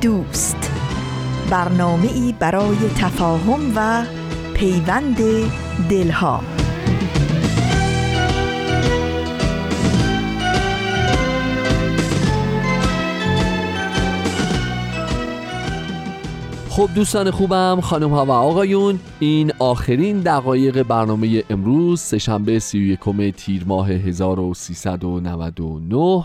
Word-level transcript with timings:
دوست. 0.00 0.72
برنامه 1.50 2.12
ای 2.12 2.34
برای 2.38 2.76
تفاهم 2.98 3.72
و 3.76 4.04
پیوند 4.54 5.16
دلها. 5.90 6.40
خب 16.68 16.88
دوستان 16.94 17.30
خوبم 17.30 17.78
خانم 17.82 18.10
ها 18.10 18.26
و 18.26 18.30
آقایون 18.30 18.98
این 19.18 19.52
آخرین 19.58 20.20
دقایق 20.20 20.82
برنامه 20.82 21.44
امروز 21.50 22.00
سهشنبه 22.00 22.58
31 22.58 23.36
تیر 23.36 23.64
ماه 23.66 23.90
1399 23.90 26.24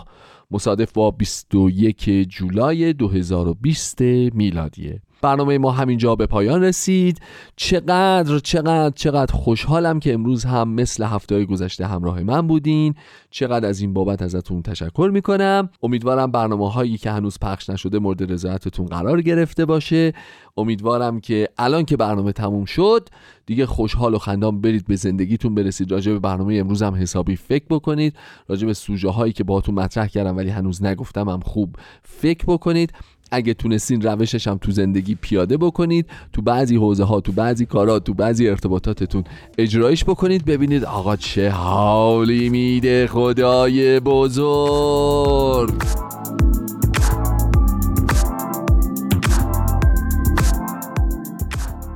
مصادف 0.50 0.92
با 0.92 1.10
21 1.10 2.10
جولای 2.28 2.92
2020 2.92 4.00
میلادیه. 4.34 5.02
برنامه 5.26 5.58
ما 5.58 5.70
همینجا 5.70 6.14
به 6.16 6.26
پایان 6.26 6.62
رسید. 6.62 7.20
چقدر 7.56 8.38
چقدر 8.38 8.92
چقدر 8.94 9.34
خوشحالم 9.34 10.00
که 10.00 10.14
امروز 10.14 10.44
هم 10.44 10.68
مثل 10.68 11.04
هفته 11.04 11.44
گذشته 11.44 11.86
همراه 11.86 12.22
من 12.22 12.46
بودین. 12.46 12.94
چقدر 13.30 13.68
از 13.68 13.80
این 13.80 13.92
بابت 13.92 14.22
ازتون 14.22 14.62
تشکر 14.62 15.10
می‌کنم. 15.12 15.68
امیدوارم 15.82 16.30
برنامه 16.30 16.72
هایی 16.72 16.96
که 16.96 17.10
هنوز 17.10 17.38
پخش 17.38 17.70
نشده 17.70 17.98
مورد 17.98 18.32
رضایتتون 18.32 18.86
قرار 18.86 19.22
گرفته 19.22 19.64
باشه. 19.64 20.12
امیدوارم 20.56 21.20
که 21.20 21.48
الان 21.58 21.84
که 21.84 21.96
برنامه 21.96 22.32
تموم 22.32 22.64
شد 22.64 23.08
دیگه 23.46 23.66
خوشحال 23.66 24.14
و 24.14 24.18
خندان 24.18 24.60
برید 24.60 24.86
به 24.86 24.96
زندگیتون 24.96 25.54
برسید. 25.54 25.92
راجع 25.92 26.12
به 26.12 26.18
برنامه 26.18 26.54
امروز 26.54 26.82
هم 26.82 26.94
حسابی 26.94 27.36
فکر 27.36 27.64
بکنید. 27.70 28.16
راجع 28.48 28.66
به 28.66 28.74
سوژه 28.74 29.10
هایی 29.10 29.32
که 29.32 29.44
باهاتون 29.44 29.74
مطرح 29.74 30.06
کردم 30.06 30.36
ولی 30.36 30.50
هنوز 30.50 30.84
نگفتم 30.84 31.28
هم 31.28 31.40
خوب 31.40 31.76
فکر 32.02 32.44
بکنید. 32.46 32.92
اگه 33.30 33.54
تونستین 33.54 34.02
روشش 34.02 34.48
هم 34.48 34.58
تو 34.58 34.72
زندگی 34.72 35.14
پیاده 35.14 35.56
بکنید 35.56 36.06
تو 36.32 36.42
بعضی 36.42 36.76
حوزه 36.76 37.04
ها 37.04 37.20
تو 37.20 37.32
بعضی 37.32 37.66
کارات 37.66 38.04
تو 38.04 38.14
بعضی 38.14 38.48
ارتباطاتتون 38.48 39.24
اجرایش 39.58 40.04
بکنید. 40.04 40.44
ببینید 40.44 40.84
آقا 40.84 41.16
چه 41.16 41.50
حالی 41.50 42.48
میده 42.48 43.06
خدای 43.06 44.00
بزرگ. 44.00 45.74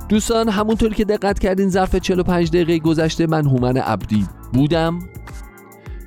دوستان 0.09 0.49
همونطور 0.49 0.95
که 0.95 1.05
دقت 1.05 1.39
کردین 1.39 1.69
ظرف 1.69 1.97
45 1.97 2.49
دقیقه 2.49 2.79
گذشته 2.79 3.27
من 3.27 3.47
هومن 3.47 3.77
عبدی 3.77 4.27
بودم. 4.53 4.99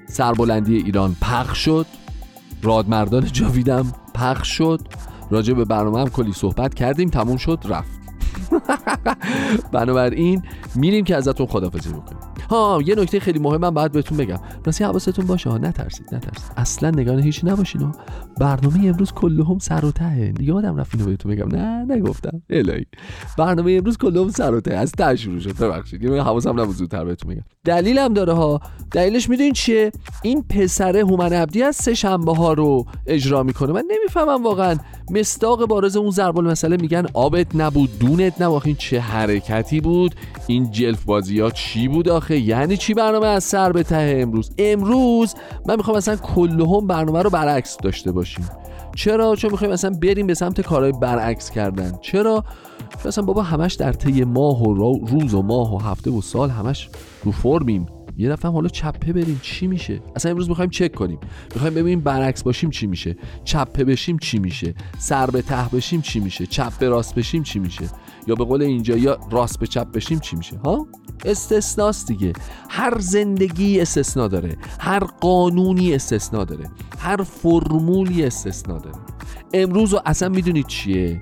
سربلندی 0.08 0.78
ایران 0.78 1.16
پخش 1.22 1.58
شد. 1.66 1.86
رادمردان 2.64 3.26
جاویدم 3.32 3.94
پخش 4.16 4.48
شد. 4.58 4.80
راجع 5.32 5.54
به 5.54 5.66
برنامه 5.66 6.00
هم 6.00 6.10
کلی 6.10 6.34
صحبت 6.34 6.74
کردیم 6.74 7.10
تموم 7.10 7.38
شد 7.38 7.60
رفت. 7.66 8.04
بنابراین 9.72 10.44
میریم 10.76 11.06
که 11.06 11.16
ازتون 11.16 11.48
خدافزی 11.48 11.90
بکنیم. 11.90 12.22
ها 12.50 12.80
یه 12.86 12.96
نکته 12.96 13.20
خیلی 13.20 13.40
مهمم 13.40 13.70
بعد 13.70 13.92
بهتون 13.92 14.18
بگم. 14.18 14.40
راستی 14.66 14.84
حواستون 14.84 15.26
باشه 15.26 15.50
ها 15.50 15.58
نترسید 15.58 16.16
نترسید. 16.16 16.52
اصلا 16.58 16.90
نگران 16.90 17.20
هیچ 17.20 17.42
نباشین 17.44 17.94
برنامه 18.40 18.88
امروز 18.88 19.12
کلهم 19.12 19.60
سر 19.60 19.86
و 19.86 19.92
ته. 19.92 20.34
یادم 20.40 20.78
رفت 20.78 20.96
اینو 20.96 21.06
بهتون 21.06 21.36
بگم. 21.36 21.48
نه 21.48 21.96
نگفتم. 21.96 22.42
الهی. 22.50 22.86
برنامه 23.38 23.72
امروز 23.72 23.98
کلهم 23.98 24.30
سر 24.30 24.54
و 24.54 24.62
ته. 24.62 24.74
از 24.74 24.92
ته 24.92 25.16
شروع 25.16 25.40
شد. 25.40 25.58
ببخشید. 25.58 26.04
یه 26.04 26.22
حواسم 26.22 26.60
نبود 26.60 26.76
زودتر 26.76 27.06
بهتون 27.06 27.32
بگم. 27.34 27.44
دلیلم 27.66 28.14
داره 28.14 28.34
ها. 28.34 28.60
دلیلش 28.92 29.30
می‌دونین 29.30 29.54
چیه؟ 29.54 29.92
این 30.24 30.44
پسر 30.44 30.98
هومن 30.98 31.34
عبدی 31.34 31.64
از 31.64 31.76
سه 31.76 31.94
شنبه 31.94 32.36
ها 32.36 32.54
رو 32.54 32.86
اجرا 33.08 33.44
می‌کنه. 33.44 33.74
من 33.74 33.84
نمی‌فهمم 33.92 34.44
واقعا. 34.44 34.76
مستاق 35.12 35.66
بارز 35.66 35.98
اون 35.98 36.12
ضرب 36.12 36.38
المثل 36.38 36.82
میگن 36.82 37.06
آبت 37.14 37.56
نبود 37.56 38.00
دونت 38.00 38.42
نبود. 38.42 38.78
چه 38.78 39.00
حرکتی 39.00 39.82
بود؟ 39.82 40.16
این 40.48 40.72
جلف 40.72 41.04
بازی 41.04 41.40
ها 41.40 41.50
چی 41.50 41.88
بود 41.88 42.10
آخه؟ 42.10 42.40
یعنی 42.40 42.78
چی 42.78 42.94
برنامه 42.94 43.28
از 43.28 43.44
سر 43.44 43.72
به 43.72 43.84
ته 43.84 44.18
امروز؟ 44.18 44.52
امروز 44.58 45.36
من 45.68 45.76
می‌خوام 45.76 45.98
مثلا 45.98 46.16
کلهم 46.16 46.88
برنامه 46.88 47.22
رو 47.22 47.30
برعکس 47.30 47.78
داشته 47.78 48.12
باشیم. 48.24 48.50
چرا؟ 48.96 49.36
چون 49.36 49.52
می‌خوایم 49.52 49.74
مثلا 49.74 49.92
بریم 50.02 50.28
به 50.28 50.34
سمت 50.34 50.62
کارهای 50.62 50.92
برعکس 50.92 51.52
کردن. 51.52 51.98
چرا؟ 52.02 52.44
چون 52.90 53.02
مثلا 53.08 53.24
بابا 53.24 53.42
همش 53.42 53.74
در 53.74 53.94
طی 53.94 54.24
ماه 54.24 54.62
و 54.62 54.74
روز 55.08 55.34
و 55.34 55.42
ماه 55.42 55.76
و 55.76 55.78
هفته 55.78 56.12
و 56.12 56.22
سال 56.22 56.50
همش 56.50 56.90
رو 57.24 57.32
فرمیم. 57.32 57.86
یه 58.18 58.30
دفعه 58.30 58.52
حالا 58.52 58.70
چپه 58.70 59.14
بریم 59.14 59.40
چی 59.44 59.68
میشه؟ 59.68 60.02
اصلا 60.16 60.32
امروز 60.32 60.50
می‌خوایم 60.50 60.70
چک 60.70 60.96
کنیم. 60.96 61.20
می‌خوایم 61.54 61.74
ببینیم 61.74 62.00
برعکس 62.00 62.44
باشیم 62.44 62.70
چی 62.70 62.88
میشه. 62.88 63.18
چپه 63.44 63.84
بشیم 63.84 64.18
چی 64.18 64.40
میشه. 64.40 64.76
سر 64.98 65.26
به 65.26 65.42
ته 65.42 65.70
بشیم 65.74 66.02
چی 66.02 66.20
میشه. 66.20 66.46
چپ 66.46 66.78
به 66.80 66.90
راست 66.90 67.16
بشیم 67.16 67.44
چی 67.44 67.60
میشه. 67.60 67.86
یا 68.28 68.36
به 68.36 68.46
قول 68.46 68.62
اینجا 68.62 68.98
یا 68.98 69.20
راست 69.32 69.60
به 69.60 69.68
چپ 69.68 69.92
بشیم 69.92 70.20
چی 70.20 70.36
میشه؟ 70.36 70.58
ها؟ 70.58 70.88
استثناست 71.26 72.08
دیگه. 72.08 72.34
هر 72.70 73.00
زندگی 73.00 73.82
استثنا 73.82 74.28
داره. 74.28 74.58
هر 74.80 75.00
قانونی 75.00 75.96
استثنا 75.96 76.44
داره. 76.44 76.70
هر 77.00 77.24
فرمولی 77.24 78.24
استثنا 78.24 78.78
داره. 78.78 78.98
امروز 79.54 79.94
اصلا 80.06 80.30
می‌دونید 80.30 80.68
چیه؟ 80.68 81.20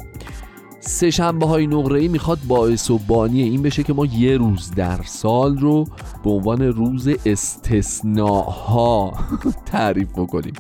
سه 0.83 1.11
شنبه 1.11 1.45
های 1.45 1.67
نقره 1.67 1.99
ای 1.99 2.07
می‌خواد 2.07 2.39
باعث 2.47 2.89
و 2.89 2.97
بانی 2.97 3.41
این 3.41 3.61
بشه 3.61 3.83
که 3.83 3.93
ما 3.93 4.05
یه 4.05 4.37
روز 4.37 4.71
در 4.71 4.99
سال 5.05 5.57
رو 5.57 5.85
به 6.23 6.29
عنوان 6.29 6.61
روز 6.61 7.09
استثناها 7.25 9.13
تعریف 9.71 10.11
بکنیم. 10.11 10.53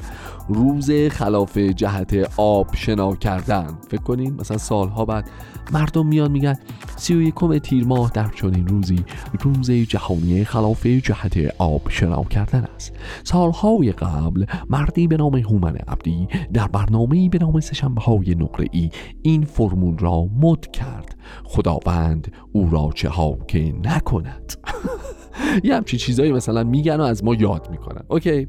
روز 0.53 0.91
خلاف 0.91 1.57
جهت 1.57 2.29
آب 2.37 2.75
شنا 2.75 3.15
کردن. 3.15 3.77
فکر 3.89 4.01
کنین 4.01 4.33
مثلا 4.33 4.57
سالها 4.57 5.05
بعد 5.05 5.29
مردم 5.71 6.07
میان 6.07 6.31
میگن 6.31 6.55
سی 6.95 7.15
و 7.15 7.21
یکم 7.21 7.57
تیر 7.57 7.85
ماه 7.85 8.11
در 8.13 8.27
چنین 8.27 8.67
روزی 8.67 9.05
روز 9.39 9.71
جهانی 9.71 10.43
خلاف 10.43 10.85
جهت 10.85 11.37
آب 11.57 11.89
شنا 11.89 12.23
کردن 12.23 12.67
است. 12.75 12.93
سالهای 13.23 13.91
قبل 13.91 14.45
مردی 14.69 15.07
به 15.07 15.17
نام 15.17 15.35
هومن 15.35 15.75
عبدی 15.75 16.27
در 16.53 16.67
برنامه 16.67 17.29
به 17.29 17.37
نام 17.37 17.59
سشنبه 17.59 18.01
های 18.01 18.35
نقره 18.35 18.67
ای 18.71 18.89
این 19.21 19.43
فرمول 19.43 19.97
را 19.97 20.25
مد 20.41 20.71
کرد. 20.71 21.15
خداوند 21.43 22.31
او 22.51 22.69
را 22.69 22.89
چه 22.95 23.09
ها 23.09 23.37
که 23.47 23.73
نکند. 23.83 24.53
یه 25.63 25.75
همچین 25.75 25.99
چیزایی 25.99 26.31
مثلا 26.31 26.63
میگن 26.63 26.95
و 26.95 27.03
از 27.03 27.23
ما 27.23 27.35
یاد 27.35 27.67
می‌کنن. 27.71 28.03
اوکی. 28.07 28.47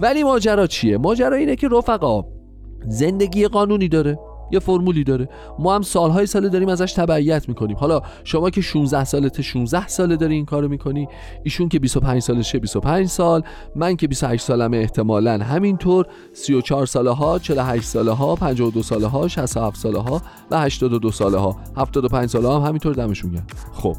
ولی 0.00 0.22
ماجرا 0.22 0.66
چیه؟ 0.66 0.98
ماجرا 0.98 1.36
اینه 1.36 1.56
که 1.56 1.68
رفقا 1.68 2.24
زندگی 2.88 3.48
قانونی 3.48 3.88
داره. 3.88 4.18
یه 4.50 4.58
فرمولی 4.58 5.04
داره. 5.04 5.28
ما 5.58 5.74
هم 5.74 5.82
سالهای 5.82 6.26
ساله 6.26 6.48
داریم 6.48 6.68
ازش 6.68 6.92
تبعیت 6.92 7.48
می‌کنیم. 7.48 7.76
حالا 7.76 8.00
شما 8.24 8.50
که 8.50 8.60
16 8.60 9.04
سالته 9.04 9.42
16 9.42 9.88
ساله 9.88 10.16
داری 10.16 10.34
این 10.34 10.44
کارو 10.44 10.68
می‌کنی. 10.68 11.08
ایشون 11.44 11.68
که 11.68 11.78
25 11.78 12.22
سالشه 12.22 12.58
25 12.58 13.06
سال. 13.06 13.42
من 13.76 13.96
که 13.96 14.08
28 14.08 14.44
سالمه 14.44 14.76
احتمالا 14.76 15.38
همینطور. 15.38 16.06
34 16.32 16.86
ساله 16.86 17.10
ها 17.10 17.38
48 17.38 17.84
ساله 17.84 18.12
ها 18.12 18.34
52 18.34 18.82
ساله 18.82 19.06
ها 19.06 19.28
67 19.28 19.76
ساله 19.76 19.98
ها 19.98 20.22
و 20.50 20.60
82 20.60 21.10
ساله 21.10 21.38
ها 21.38 21.56
75 21.76 22.28
ساله 22.28 22.48
ها 22.48 22.60
هم 22.60 22.66
همینطور 22.66 22.94
دمشون 22.94 23.30
گرم. 23.30 23.46
خب. 23.72 23.96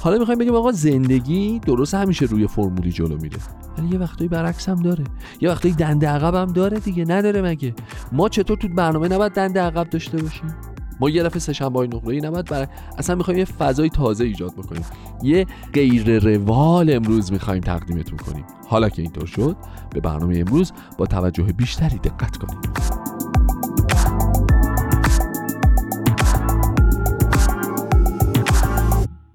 حالا 0.00 0.18
می‌خوایم 0.18 0.38
بگیم 0.38 0.54
آقا 0.54 0.72
زندگی 0.72 1.58
درست 1.58 1.94
همیشه 1.94 2.26
روی 2.26 2.46
فرمولی 2.46 2.92
جلو 2.92 3.16
میره. 3.16 3.38
ولی 3.78 3.88
یه 3.88 3.98
وقتایی 3.98 4.28
برعکس 4.28 4.68
هم 4.68 4.82
داره. 4.82 5.04
یه 5.40 5.50
وقتایی 5.50 5.74
دنده 5.74 6.08
عقب 6.08 6.34
هم 6.34 6.52
داره 6.52 6.78
دیگه 6.78 7.04
نداره 7.04 7.42
مگه؟ 7.42 7.74
ما 8.12 8.28
چطور 8.28 8.56
تو 8.56 8.68
برنامه 8.68 9.08
نباید 9.08 9.32
دنده 9.32 9.60
عقب 9.60 9.90
داشته 9.90 10.22
باشیم؟ 10.22 10.54
ما 11.00 11.10
یه 11.10 11.22
دفعه 11.22 11.38
سه‌شنبه 11.38 11.78
های 11.78 11.88
نقره 11.88 12.14
ای 12.14 12.20
نباید 12.20 12.44
برای 12.44 12.66
اصلا 12.98 13.16
می‌خوایم 13.16 13.38
یه 13.38 13.44
فضای 13.44 13.88
تازه 13.88 14.24
ایجاد 14.24 14.52
بکنیم. 14.52 14.84
یه 15.22 15.46
غیر 15.72 16.18
روال 16.18 16.90
امروز 16.94 17.32
می‌خوایم 17.32 17.60
تقدیمتون 17.60 18.18
کنیم. 18.18 18.44
حالا 18.68 18.88
که 18.88 19.02
اینطور 19.02 19.26
شد 19.26 19.56
به 19.90 20.00
برنامه 20.00 20.38
امروز 20.38 20.72
با 20.98 21.06
توجه 21.06 21.42
بیشتری 21.42 21.98
دقت 21.98 22.36
کنیم. 22.36 22.60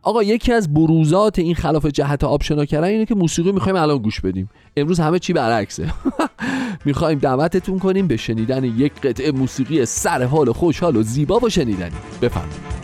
آقا 0.02 0.24
یکی 0.24 0.54
از 0.54 0.74
بروزات 0.74 1.40
این 1.40 1.56
خلاف 1.56 1.86
جهت 1.86 2.24
آبشنا 2.24 2.66
کردن 2.66 2.88
اینه 2.88 3.06
که 3.06 3.16
موسیقی 3.16 3.52
می‌خوایم 3.52 3.76
الان 3.76 3.98
گوش 3.98 4.22
بدیم. 4.22 4.50
امروز 4.78 5.00
همه 5.00 5.20
چی 5.20 5.34
برعکسه. 5.34 5.94
می‌خوایم 6.86 7.20
دعوتتون 7.20 7.80
کنیم 7.80 8.08
به 8.08 8.18
شنیدن 8.18 8.64
یک 8.64 8.94
قطعه 8.94 9.32
موسیقی 9.32 9.86
سر 9.86 10.24
حال 10.24 10.52
خوشحال 10.52 10.96
و 10.96 11.04
زیبا 11.04 11.40
و 11.40 11.50
شنیدنی. 11.50 11.96
بفرمایید. 12.22 12.80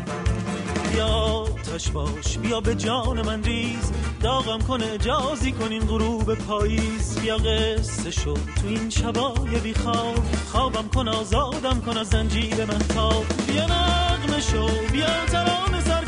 باش 1.93 2.37
بیا 2.37 2.59
به 2.59 2.75
جان 2.75 3.25
من 3.25 3.43
ریز. 3.43 3.91
داغم 4.21 4.59
کنه 4.59 4.85
اجازی 4.93 5.51
کنین 5.51 5.81
غروب 5.81 6.33
پاییز. 6.33 7.19
بیا 7.19 7.37
قصه 7.37 8.11
شد 8.11 8.37
تو 8.61 8.67
این 8.67 8.89
شبای 8.89 9.59
بی 9.63 9.73
خواب. 9.73 10.15
خوابم 10.51 10.87
کن 10.87 11.07
آزادم 11.07 11.81
کن 11.85 11.97
از 11.97 12.07
زنجیر 12.07 12.65
من 12.65 12.77
تاب 12.77 13.25
بیا 13.47 13.63
نغمه 13.65 14.39
شو 14.39 14.67
بیا 14.91 15.25
ترانه 15.31 15.81
سر 15.81 16.04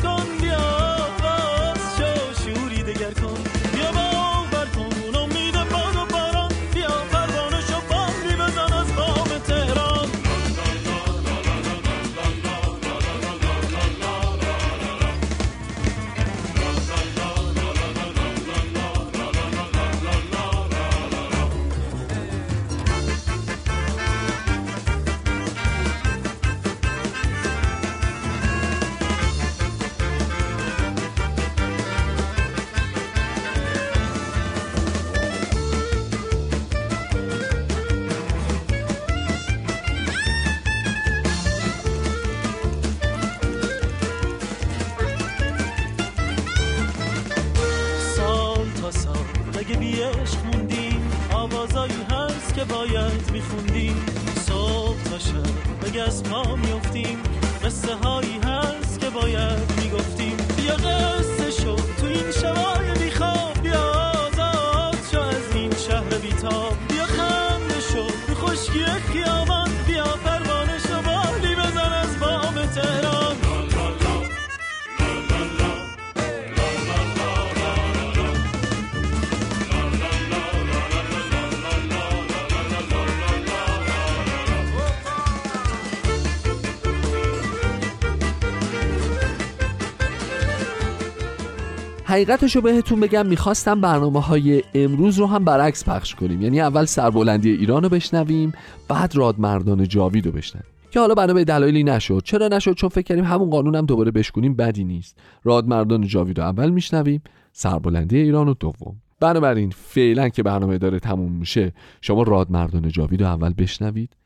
حقیقتش 92.18 92.56
رو 92.56 92.62
بهتون 92.62 93.00
بگم 93.00 93.26
می‌خواستم 93.26 93.80
برنامه 93.80 94.20
های 94.20 94.62
امروز 94.74 95.18
رو 95.18 95.26
هم 95.26 95.44
برعکس 95.44 95.84
پخش 95.84 96.14
کنیم. 96.14 96.42
یعنی 96.42 96.60
اول 96.60 96.84
سربلندی 96.84 97.50
ایران 97.50 97.82
رو 97.82 97.88
بشنویم 97.88 98.52
بعد 98.88 99.16
رادمردان 99.16 99.88
جاوید 99.88 100.26
رو 100.26 100.32
بشنویم. 100.32 100.66
که 100.90 101.00
حالا 101.00 101.14
برنامه 101.14 101.44
دلایلی 101.44 101.84
نشد. 101.84 102.22
چرا 102.24 102.48
نشد؟ 102.48 102.72
چون 102.72 102.88
فکر 102.88 103.02
کردیم 103.02 103.24
همون 103.24 103.50
قانون 103.50 103.74
هم 103.74 103.86
دوباره 103.86 104.10
بشکنیم 104.10 104.54
بدی 104.54 104.84
نیست. 104.84 105.18
رادمردان 105.44 106.06
جاوید 106.06 106.38
رو 106.38 106.44
اول 106.44 106.70
میشنویم 106.70 107.22
سربلندی 107.52 108.18
ایران 108.18 108.46
رو 108.46 108.54
دوم. 108.54 108.96
بنابراین 109.20 109.70
فعلا 109.70 110.28
که 110.28 110.42
برنامه 110.42 110.78
داره 110.78 110.98
تموم 110.98 111.32
میشه 111.32 111.72
شما 112.00 112.22
رادمردان 112.22 112.88
جاوید 112.88 113.22
رو 113.22 113.28
اول 113.28 113.54
بشنوید 113.58 114.16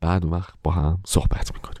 بعد 0.00 0.24
اون 0.24 0.32
وقت 0.32 0.54
با 0.62 0.70
هم 0.70 0.98
صحبت 1.06 1.50
می‌کنیم. 1.54 1.80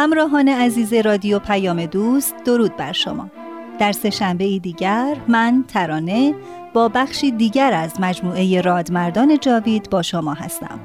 همراهان 0.00 0.48
عزیز 0.48 0.92
رادیو 0.92 1.38
پیام 1.38 1.86
دوست 1.86 2.34
درود 2.44 2.76
بر 2.76 2.92
شما. 2.92 3.30
در 3.78 3.92
سه 3.92 4.10
شنبه 4.10 4.58
دیگر 4.58 5.16
من 5.28 5.64
ترانه 5.68 6.34
با 6.74 6.88
بخشی 6.88 7.30
دیگر 7.30 7.72
از 7.72 8.00
مجموعه 8.00 8.60
رادمردان 8.60 9.38
جاوید 9.38 9.90
با 9.90 10.02
شما 10.02 10.34
هستم. 10.34 10.80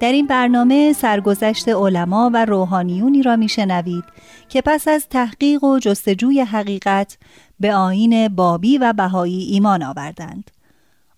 در 0.00 0.12
این 0.12 0.26
برنامه 0.26 0.92
سرگذشت 0.92 1.68
علما 1.68 2.30
و 2.34 2.44
روحانیونی 2.44 3.22
را 3.22 3.36
میشنوید 3.36 4.04
که 4.48 4.62
پس 4.62 4.88
از 4.88 5.08
تحقیق 5.08 5.64
و 5.64 5.78
جستجوی 5.78 6.40
حقیقت 6.40 7.18
به 7.60 7.74
آین 7.74 8.28
بابی 8.28 8.78
و 8.78 8.92
بهایی 8.92 9.42
ایمان 9.42 9.82
آوردند. 9.82 10.50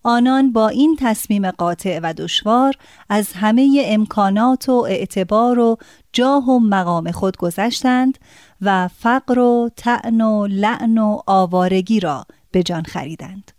آنان 0.07 0.51
با 0.51 0.67
این 0.67 0.97
تصمیم 0.99 1.51
قاطع 1.51 1.99
و 2.03 2.13
دشوار 2.13 2.73
از 3.09 3.33
همه 3.33 3.83
امکانات 3.85 4.69
و 4.69 4.85
اعتبار 4.89 5.59
و 5.59 5.77
جاه 6.15 6.49
و 6.49 6.59
مقام 6.59 7.11
خود 7.11 7.37
گذشتند 7.37 8.17
و 8.61 8.87
فقر 8.87 9.39
و 9.39 9.69
تعن 9.77 10.21
و 10.21 10.47
لعن 10.47 10.97
و 10.97 11.19
آوارگی 11.27 11.99
را 11.99 12.25
به 12.51 12.63
جان 12.63 12.83
خریدند. 12.83 13.51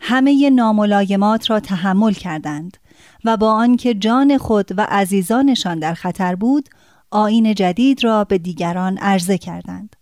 همه 0.00 0.50
ناملایمات 0.50 1.50
را 1.50 1.60
تحمل 1.60 2.12
کردند 2.12 2.76
و 3.24 3.36
با 3.36 3.52
آنکه 3.52 3.94
جان 3.94 4.38
خود 4.38 4.78
و 4.78 4.86
عزیزانشان 4.90 5.78
در 5.78 5.94
خطر 5.94 6.34
بود 6.34 6.68
آین 7.10 7.54
جدید 7.54 8.04
را 8.04 8.24
به 8.24 8.38
دیگران 8.38 8.98
عرضه 8.98 9.38
کردند. 9.38 9.96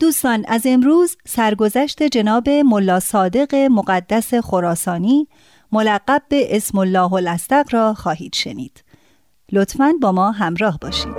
دوستان 0.00 0.44
از 0.48 0.62
امروز 0.64 1.16
سرگذشت 1.26 2.02
جناب 2.02 2.48
ملا 2.48 3.00
صادق 3.00 3.54
مقدس 3.54 4.34
خراسانی 4.34 5.28
ملقب 5.72 6.22
به 6.28 6.56
اسم 6.56 6.78
الله 6.78 7.12
الاستق 7.12 7.66
را 7.74 7.94
خواهید 7.94 8.34
شنید. 8.34 8.84
لطفا 9.52 9.92
با 10.00 10.12
ما 10.12 10.30
همراه 10.30 10.78
باشید 10.80 11.14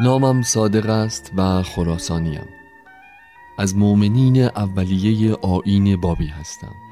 نامم 0.00 0.42
صادق 0.42 0.90
است 0.90 1.32
و 1.36 1.62
خراسانیم. 1.62 2.48
از 3.58 3.76
مؤمنین 3.76 4.42
اولیه 4.42 5.34
آین 5.34 6.00
بابی 6.00 6.26
هستم. 6.26 6.83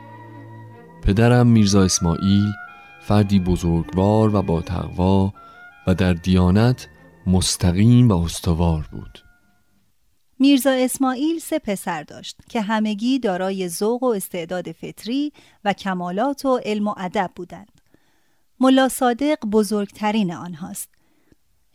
پدرم 1.02 1.46
میرزا 1.46 1.82
اسماعیل 1.82 2.52
فردی 3.00 3.40
بزرگوار 3.40 4.34
و 4.34 4.42
با 4.42 4.62
تقوا 4.62 5.32
و 5.86 5.94
در 5.94 6.12
دیانت 6.12 6.88
مستقیم 7.26 8.08
و 8.08 8.24
استوار 8.24 8.88
بود 8.92 9.18
میرزا 10.38 10.70
اسماعیل 10.70 11.38
سه 11.38 11.58
پسر 11.58 12.02
داشت 12.02 12.36
که 12.48 12.60
همگی 12.60 13.18
دارای 13.18 13.68
ذوق 13.68 14.02
و 14.02 14.06
استعداد 14.06 14.72
فطری 14.72 15.32
و 15.64 15.72
کمالات 15.72 16.44
و 16.44 16.56
علم 16.64 16.88
و 16.88 16.94
ادب 16.96 17.30
بودند. 17.36 17.80
ملا 18.60 18.88
صادق 18.88 19.38
بزرگترین 19.46 20.34
آنهاست. 20.34 20.88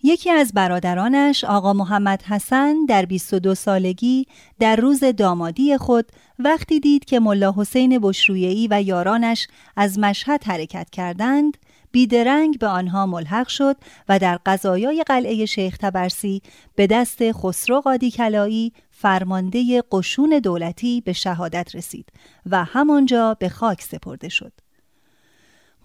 یکی 0.03 0.31
از 0.31 0.53
برادرانش 0.53 1.43
آقا 1.43 1.73
محمد 1.73 2.21
حسن 2.21 2.85
در 2.85 3.05
22 3.05 3.55
سالگی 3.55 4.27
در 4.59 4.75
روز 4.75 5.03
دامادی 5.03 5.77
خود 5.77 6.11
وقتی 6.39 6.79
دید 6.79 7.05
که 7.05 7.19
ملا 7.19 7.53
حسین 7.57 7.99
بشرویهی 8.01 8.67
و 8.71 8.81
یارانش 8.81 9.47
از 9.75 9.99
مشهد 9.99 10.43
حرکت 10.43 10.89
کردند 10.89 11.57
بیدرنگ 11.91 12.59
به 12.59 12.67
آنها 12.67 13.05
ملحق 13.05 13.47
شد 13.47 13.77
و 14.09 14.19
در 14.19 14.39
قضایای 14.45 15.03
قلعه 15.03 15.45
شیخ 15.45 15.77
تبرسی 15.77 16.41
به 16.75 16.87
دست 16.87 17.31
خسرو 17.31 17.81
قادی 17.81 18.11
کلایی 18.11 18.73
فرمانده 18.91 19.83
قشون 19.91 20.39
دولتی 20.43 21.01
به 21.01 21.13
شهادت 21.13 21.75
رسید 21.75 22.09
و 22.45 22.63
همانجا 22.63 23.33
به 23.39 23.49
خاک 23.49 23.81
سپرده 23.81 24.29
شد. 24.29 24.66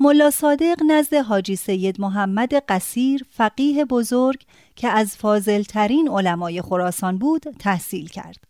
ملا 0.03 0.31
صادق 0.31 0.77
نزد 0.89 1.15
حاجی 1.15 1.57
سید 1.57 2.01
محمد 2.01 2.55
قصیر 2.69 3.27
فقیه 3.31 3.85
بزرگ 3.85 4.43
که 4.77 4.89
از 4.89 5.17
فاضلترین 5.17 6.09
علمای 6.09 6.63
خراسان 6.63 7.19
بود 7.19 7.43
تحصیل 7.59 8.09
کرد. 8.09 8.45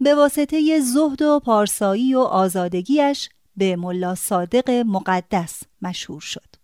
به 0.00 0.14
واسطه 0.14 0.80
زهد 0.80 1.22
و 1.22 1.40
پارسایی 1.40 2.14
و 2.14 2.18
آزادگیش 2.18 3.28
به 3.56 3.76
ملا 3.76 4.14
صادق 4.14 4.70
مقدس 4.70 5.62
مشهور 5.82 6.20
شد. 6.20 6.56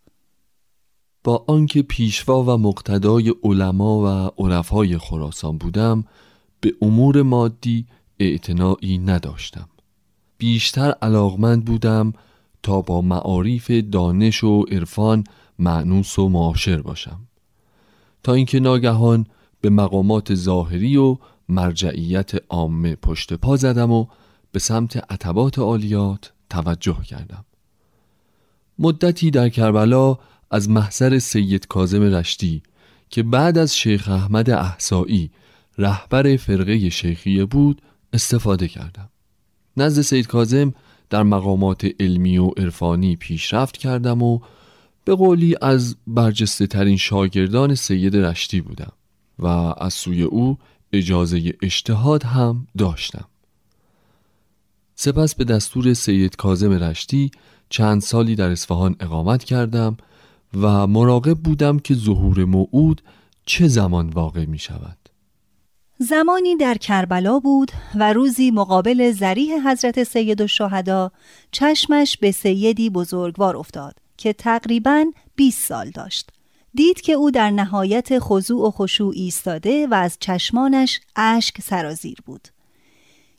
با 1.24 1.44
آنکه 1.48 1.82
پیشوا 1.82 2.42
و 2.42 2.58
مقتدای 2.58 3.34
علما 3.44 3.98
و 3.98 4.42
عرفای 4.42 4.98
خراسان 4.98 5.58
بودم 5.58 6.04
به 6.60 6.74
امور 6.82 7.22
مادی 7.22 7.86
اعتنایی 8.20 8.98
نداشتم 8.98 9.68
بیشتر 10.38 10.90
علاقمند 11.02 11.64
بودم 11.64 12.12
تا 12.62 12.80
با 12.82 13.00
معاریف 13.00 13.70
دانش 13.70 14.44
و 14.44 14.62
عرفان 14.62 15.24
معنوس 15.58 16.18
و 16.18 16.28
معاشر 16.28 16.82
باشم. 16.82 17.20
تا 18.22 18.34
اینکه 18.34 18.60
ناگهان 18.60 19.26
به 19.60 19.70
مقامات 19.70 20.34
ظاهری 20.34 20.96
و 20.96 21.16
مرجعیت 21.48 22.32
عامه 22.48 22.94
پشت 22.94 23.32
پا 23.32 23.56
زدم 23.56 23.90
و 23.90 24.06
به 24.52 24.58
سمت 24.58 25.12
عتبات 25.12 25.58
عالیات 25.58 26.32
توجه 26.50 27.02
کردم. 27.02 27.44
مدتی 28.78 29.30
در 29.30 29.48
کربلا 29.48 30.18
از 30.50 30.70
محضر 30.70 31.18
سید 31.18 31.66
کازم 31.66 32.02
رشتی 32.02 32.62
که 33.10 33.22
بعد 33.22 33.58
از 33.58 33.76
شیخ 33.76 34.08
احمد 34.08 34.50
احسایی 34.50 35.30
رهبر 35.78 36.36
فرقه 36.36 36.88
شیخیه 36.90 37.44
بود 37.44 37.82
استفاده 38.12 38.68
کردم. 38.68 39.08
نزد 39.76 40.02
سید 40.02 40.26
کازم 40.26 40.74
در 41.12 41.22
مقامات 41.22 41.86
علمی 42.00 42.38
و 42.38 42.46
عرفانی 42.46 43.16
پیشرفت 43.16 43.76
کردم 43.76 44.22
و 44.22 44.38
به 45.04 45.14
قولی 45.14 45.56
از 45.62 45.96
برجسته 46.06 46.66
ترین 46.66 46.96
شاگردان 46.96 47.74
سید 47.74 48.16
رشتی 48.16 48.60
بودم 48.60 48.92
و 49.38 49.46
از 49.78 49.94
سوی 49.94 50.22
او 50.22 50.58
اجازه 50.92 51.54
اجتهاد 51.62 52.24
هم 52.24 52.66
داشتم. 52.78 53.24
سپس 54.94 55.34
به 55.34 55.44
دستور 55.44 55.94
سید 55.94 56.36
کازم 56.36 56.72
رشتی 56.72 57.30
چند 57.68 58.00
سالی 58.00 58.34
در 58.34 58.50
اصفهان 58.50 58.96
اقامت 59.00 59.44
کردم 59.44 59.96
و 60.60 60.86
مراقب 60.86 61.38
بودم 61.38 61.78
که 61.78 61.94
ظهور 61.94 62.44
موعود 62.44 63.02
چه 63.46 63.68
زمان 63.68 64.08
واقع 64.08 64.44
می 64.44 64.58
شود 64.58 65.01
زمانی 66.02 66.56
در 66.56 66.74
کربلا 66.74 67.38
بود 67.38 67.72
و 67.94 68.12
روزی 68.12 68.50
مقابل 68.50 69.12
زریح 69.12 69.70
حضرت 69.70 70.04
سید 70.04 70.40
و 70.40 70.46
شهدا 70.46 71.12
چشمش 71.52 72.16
به 72.16 72.30
سیدی 72.30 72.90
بزرگوار 72.90 73.56
افتاد 73.56 73.94
که 74.16 74.32
تقریبا 74.32 75.04
20 75.36 75.68
سال 75.68 75.90
داشت. 75.90 76.30
دید 76.74 77.00
که 77.00 77.12
او 77.12 77.30
در 77.30 77.50
نهایت 77.50 78.18
خضوع 78.18 78.68
و 78.68 78.70
خشوع 78.70 79.12
ایستاده 79.16 79.86
و 79.86 79.94
از 79.94 80.16
چشمانش 80.20 81.00
اشک 81.16 81.60
سرازیر 81.60 82.18
بود. 82.26 82.48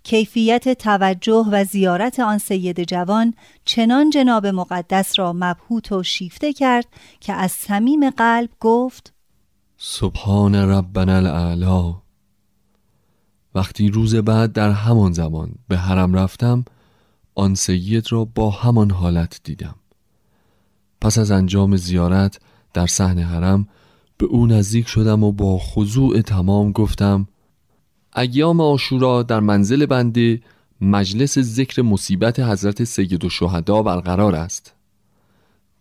کیفیت 0.03 0.73
توجه 0.73 1.45
و 1.51 1.63
زیارت 1.63 2.19
آن 2.19 2.37
سید 2.37 2.83
جوان 2.83 3.33
چنان 3.65 4.09
جناب 4.09 4.47
مقدس 4.47 5.19
را 5.19 5.33
مبهوت 5.33 5.91
و 5.91 6.03
شیفته 6.03 6.53
کرد 6.53 6.85
که 7.19 7.33
از 7.33 7.51
صمیم 7.51 8.09
قلب 8.09 8.49
گفت 8.59 9.13
سبحان 9.77 10.55
ربنا 10.55 11.15
الاعلا 11.15 12.02
وقتی 13.55 13.89
روز 13.89 14.15
بعد 14.15 14.53
در 14.53 14.71
همان 14.71 15.11
زمان 15.11 15.51
به 15.67 15.77
حرم 15.77 16.13
رفتم 16.13 16.65
آن 17.35 17.55
سید 17.55 18.11
را 18.11 18.25
با 18.25 18.49
همان 18.49 18.91
حالت 18.91 19.41
دیدم. 19.43 19.75
پس 21.01 21.17
از 21.17 21.31
انجام 21.31 21.77
زیارت 21.77 22.39
در 22.73 22.87
صحن 22.87 23.19
حرم 23.19 23.67
به 24.17 24.25
او 24.25 24.47
نزدیک 24.47 24.87
شدم 24.87 25.23
و 25.23 25.31
با 25.31 25.57
خضوع 25.57 26.21
تمام 26.21 26.71
گفتم 26.71 27.27
ایام 28.15 28.61
آشورا 28.61 29.23
در 29.23 29.39
منزل 29.39 29.85
بنده 29.85 30.41
مجلس 30.81 31.39
ذکر 31.39 31.81
مصیبت 31.81 32.39
حضرت 32.39 32.83
سید 32.83 33.25
و 33.25 33.29
شهدا 33.29 33.83
برقرار 33.83 34.35
است. 34.35 34.73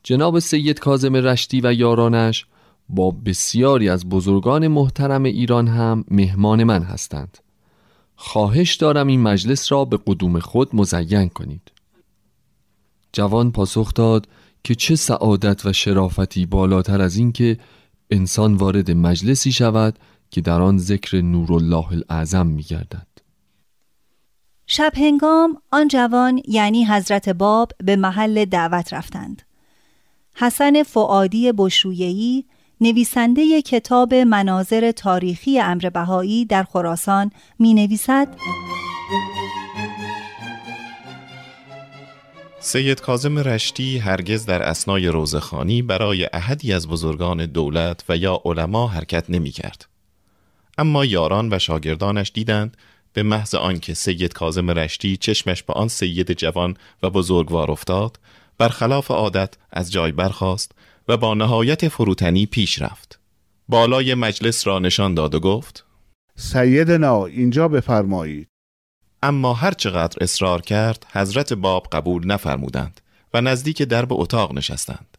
جناب 0.02 0.38
سید 0.38 0.78
کازم 0.78 1.16
رشتی 1.16 1.60
و 1.60 1.72
یارانش 1.72 2.46
با 2.88 3.10
بسیاری 3.10 3.88
از 3.88 4.08
بزرگان 4.08 4.68
محترم 4.68 5.22
ایران 5.22 5.68
هم 5.68 6.04
مهمان 6.10 6.64
من 6.64 6.82
هستند. 6.82 7.38
خواهش 8.16 8.75
دارم 8.75 9.07
این 9.07 9.21
مجلس 9.21 9.73
را 9.73 9.85
به 9.85 9.99
قدوم 10.07 10.38
خود 10.38 10.76
مزین 10.76 11.28
کنید 11.28 11.73
جوان 13.12 13.52
پاسخ 13.52 13.95
داد 13.95 14.28
که 14.64 14.75
چه 14.75 14.97
سعادت 14.97 15.66
و 15.66 15.73
شرافتی 15.73 16.47
بالاتر 16.47 17.00
از 17.00 17.16
این 17.16 17.33
که 17.33 17.59
انسان 18.11 18.54
وارد 18.54 18.90
مجلسی 18.90 19.52
شود 19.52 19.99
که 20.31 20.40
در 20.40 20.61
آن 20.61 20.78
ذکر 20.78 21.21
نورالله 21.21 21.92
الاعظم 21.92 22.47
می 22.47 22.62
گردد. 22.62 23.07
شب 24.66 24.92
هنگام 24.97 25.59
آن 25.73 25.88
جوان 25.88 26.42
یعنی 26.49 26.85
حضرت 26.85 27.28
باب 27.28 27.73
به 27.85 27.97
محل 27.97 28.45
دعوت 28.45 28.95
رفتند. 28.95 29.42
حسن 30.35 30.83
فعادی 30.83 31.52
بشرویهی 31.52 32.45
نویسنده 32.82 33.62
کتاب 33.62 34.14
مناظر 34.14 34.90
تاریخی 34.92 35.60
امر 35.60 35.90
بهایی 35.90 36.44
در 36.44 36.62
خراسان 36.62 37.30
می 37.58 37.74
نویسد 37.74 38.28
سید 42.60 43.00
کازم 43.00 43.38
رشتی 43.38 43.98
هرگز 43.98 44.46
در 44.46 44.62
اسنای 44.62 45.08
روزخانی 45.08 45.82
برای 45.82 46.28
احدی 46.32 46.72
از 46.72 46.88
بزرگان 46.88 47.46
دولت 47.46 48.04
و 48.08 48.16
یا 48.16 48.40
علما 48.44 48.88
حرکت 48.88 49.24
نمی 49.28 49.50
کرد. 49.50 49.88
اما 50.78 51.04
یاران 51.04 51.48
و 51.52 51.58
شاگردانش 51.58 52.30
دیدند 52.34 52.76
به 53.12 53.22
محض 53.22 53.54
آنکه 53.54 53.94
سید 53.94 54.32
کازم 54.32 54.70
رشتی 54.70 55.16
چشمش 55.16 55.62
به 55.62 55.72
آن 55.72 55.88
سید 55.88 56.32
جوان 56.32 56.76
و 57.02 57.10
بزرگوار 57.10 57.70
افتاد 57.70 58.18
برخلاف 58.58 59.10
عادت 59.10 59.54
از 59.70 59.92
جای 59.92 60.12
برخاست 60.12 60.72
و 61.09 61.16
با 61.16 61.35
نهایت 61.35 61.88
فروتنی 61.88 62.47
پیش 62.47 62.82
رفت. 62.82 63.21
بالای 63.68 64.14
مجلس 64.14 64.66
را 64.66 64.78
نشان 64.78 65.14
داد 65.14 65.35
و 65.35 65.40
گفت 65.40 65.85
سیدنا 66.37 67.26
اینجا 67.26 67.68
بفرمایید. 67.68 68.49
اما 69.23 69.54
هر 69.54 69.73
چقدر 69.73 70.18
اصرار 70.21 70.61
کرد 70.61 71.06
حضرت 71.12 71.52
باب 71.52 71.87
قبول 71.92 72.26
نفرمودند 72.26 73.00
و 73.35 73.40
نزدیک 73.40 73.82
درب 73.82 74.12
اتاق 74.12 74.54
نشستند. 74.54 75.18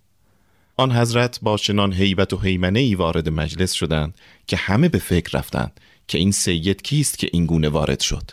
آن 0.77 0.91
حضرت 0.91 1.39
با 1.41 1.57
چنان 1.57 1.93
هیبت 1.93 2.33
و 2.33 2.37
حیمنه 2.37 2.79
ای 2.79 2.95
وارد 2.95 3.29
مجلس 3.29 3.71
شدند 3.71 4.15
که 4.47 4.57
همه 4.57 4.89
به 4.89 4.99
فکر 4.99 5.37
رفتند 5.37 5.79
که 6.07 6.17
این 6.17 6.31
سید 6.31 6.81
کیست 6.81 7.17
که 7.17 7.29
این 7.33 7.45
گونه 7.45 7.69
وارد 7.69 7.99
شد. 7.99 8.31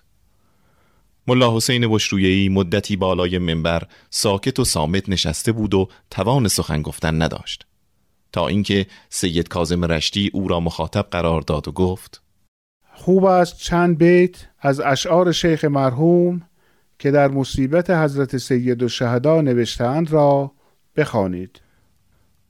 ملا 1.31 1.57
حسین 1.57 1.89
بشرویهی 1.89 2.49
مدتی 2.49 2.97
بالای 2.97 3.39
منبر 3.39 3.83
ساکت 4.11 4.59
و 4.59 4.65
سامت 4.65 5.09
نشسته 5.09 5.53
بود 5.53 5.75
و 5.75 5.89
توان 6.11 6.49
سخن 6.49 6.83
گفتن 6.83 7.23
نداشت 7.23 7.67
تا 8.33 8.49
اینکه 8.49 8.87
سید 9.09 9.49
کازم 9.49 9.85
رشتی 9.85 10.31
او 10.35 10.49
را 10.49 10.61
مخاطب 10.61 11.07
قرار 11.11 11.41
داد 11.41 11.69
و 11.69 11.73
گفت 11.73 12.23
خوب 12.95 13.25
است 13.25 13.59
چند 13.59 13.99
بیت 13.99 14.37
از 14.61 14.81
اشعار 14.81 15.33
شیخ 15.33 15.65
مرحوم 15.65 16.43
که 16.99 17.11
در 17.11 17.29
مصیبت 17.29 17.91
حضرت 17.91 18.37
سید 18.37 18.83
و 18.83 18.89
شهدا 18.89 19.41
نوشتند 19.41 20.11
را 20.11 20.53
بخوانید. 20.97 21.61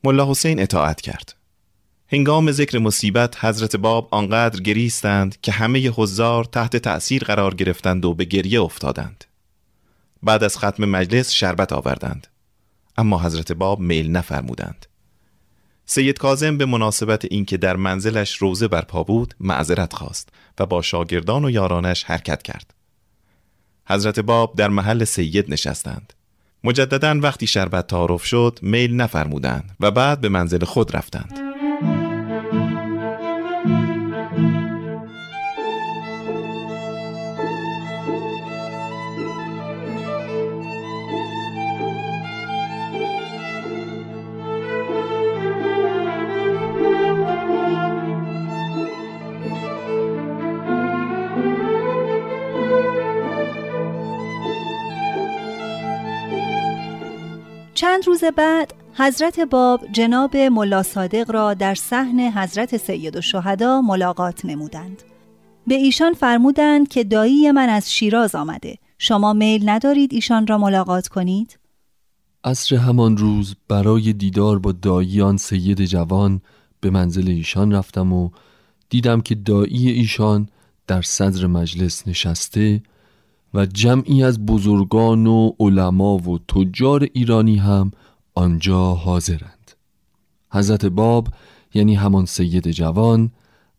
ملا 0.05 0.31
حسین 0.31 0.61
اطاعت 0.61 1.01
کرد 1.01 1.40
هنگام 2.13 2.53
ذکر 2.53 2.79
مصیبت 2.79 3.45
حضرت 3.45 3.77
باب 3.77 4.09
آنقدر 4.11 4.61
گریستند 4.61 5.41
که 5.41 5.53
همه 5.53 5.89
حضار 5.89 6.45
تحت 6.45 6.77
تأثیر 6.77 7.25
قرار 7.25 7.55
گرفتند 7.55 8.05
و 8.05 8.15
به 8.15 8.25
گریه 8.25 8.63
افتادند. 8.63 9.25
بعد 10.23 10.45
از 10.45 10.59
ختم 10.59 10.85
مجلس 10.85 11.31
شربت 11.31 11.73
آوردند. 11.73 12.27
اما 12.97 13.23
حضرت 13.23 13.53
باب 13.53 13.81
میل 13.81 14.11
نفرمودند. 14.11 14.87
سید 15.87 16.19
کازم 16.19 16.59
به 16.59 16.67
مناسبت 16.67 17.25
اینکه 17.25 17.57
در 17.57 17.77
منزلش 17.77 18.37
روزه 18.37 18.69
برپا 18.69 19.03
بود 19.03 19.35
معذرت 19.41 19.93
خواست 19.93 20.29
و 20.59 20.67
با 20.67 20.83
شاگردان 20.83 21.45
و 21.45 21.51
یارانش 21.51 22.05
حرکت 22.05 22.43
کرد. 22.43 22.75
حضرت 23.89 24.21
باب 24.21 24.57
در 24.57 24.69
محل 24.69 25.05
سید 25.05 25.51
نشستند. 25.53 26.13
مجددا 26.65 27.21
وقتی 27.21 27.47
شربت 27.47 27.87
تعارف 27.87 28.25
شد 28.25 28.59
میل 28.63 28.95
نفرمودند 28.95 29.77
و 29.81 29.91
بعد 29.91 30.21
به 30.21 30.29
منزل 30.29 30.65
خود 30.65 30.97
رفتند. 30.97 31.40
روز 58.23 58.33
بعد 58.37 58.75
حضرت 58.95 59.41
باب 59.41 59.81
جناب 59.93 60.37
ملا 60.37 60.83
صادق 60.83 61.31
را 61.31 61.55
در 61.55 61.75
صحن 61.75 62.21
حضرت 62.21 62.77
سید 62.77 63.17
و 63.17 63.21
شهدا 63.21 63.81
ملاقات 63.81 64.45
نمودند. 64.45 65.03
به 65.67 65.75
ایشان 65.75 66.13
فرمودند 66.13 66.89
که 66.89 67.05
دایی 67.05 67.51
من 67.51 67.69
از 67.69 67.93
شیراز 67.93 68.35
آمده. 68.35 68.79
شما 68.99 69.33
میل 69.33 69.69
ندارید 69.69 70.13
ایشان 70.13 70.47
را 70.47 70.59
ملاقات 70.59 71.09
کنید؟ 71.09 71.59
عصر 72.45 72.77
همان 72.77 73.17
روز 73.17 73.57
برای 73.69 74.13
دیدار 74.13 74.59
با 74.59 74.73
داییان 74.73 75.37
سید 75.37 75.85
جوان 75.85 76.41
به 76.81 76.91
منزل 76.91 77.29
ایشان 77.29 77.73
رفتم 77.73 78.13
و 78.13 78.31
دیدم 78.89 79.21
که 79.21 79.35
دایی 79.35 79.91
ایشان 79.91 80.49
در 80.87 81.03
صدر 81.03 81.47
مجلس 81.47 82.09
نشسته 82.09 82.83
و 83.55 83.67
جمعی 83.67 84.25
از 84.25 84.47
بزرگان 84.47 85.27
و 85.27 85.53
علما 85.61 86.17
و 86.17 86.39
تجار 86.39 87.09
ایرانی 87.13 87.57
هم 87.57 87.91
آنجا 88.41 88.95
حاضرند. 88.95 89.73
حضرت 90.53 90.87
باب 90.87 91.29
یعنی 91.75 91.95
همان 91.95 92.27
سید 92.27 92.71
جوان 92.71 93.31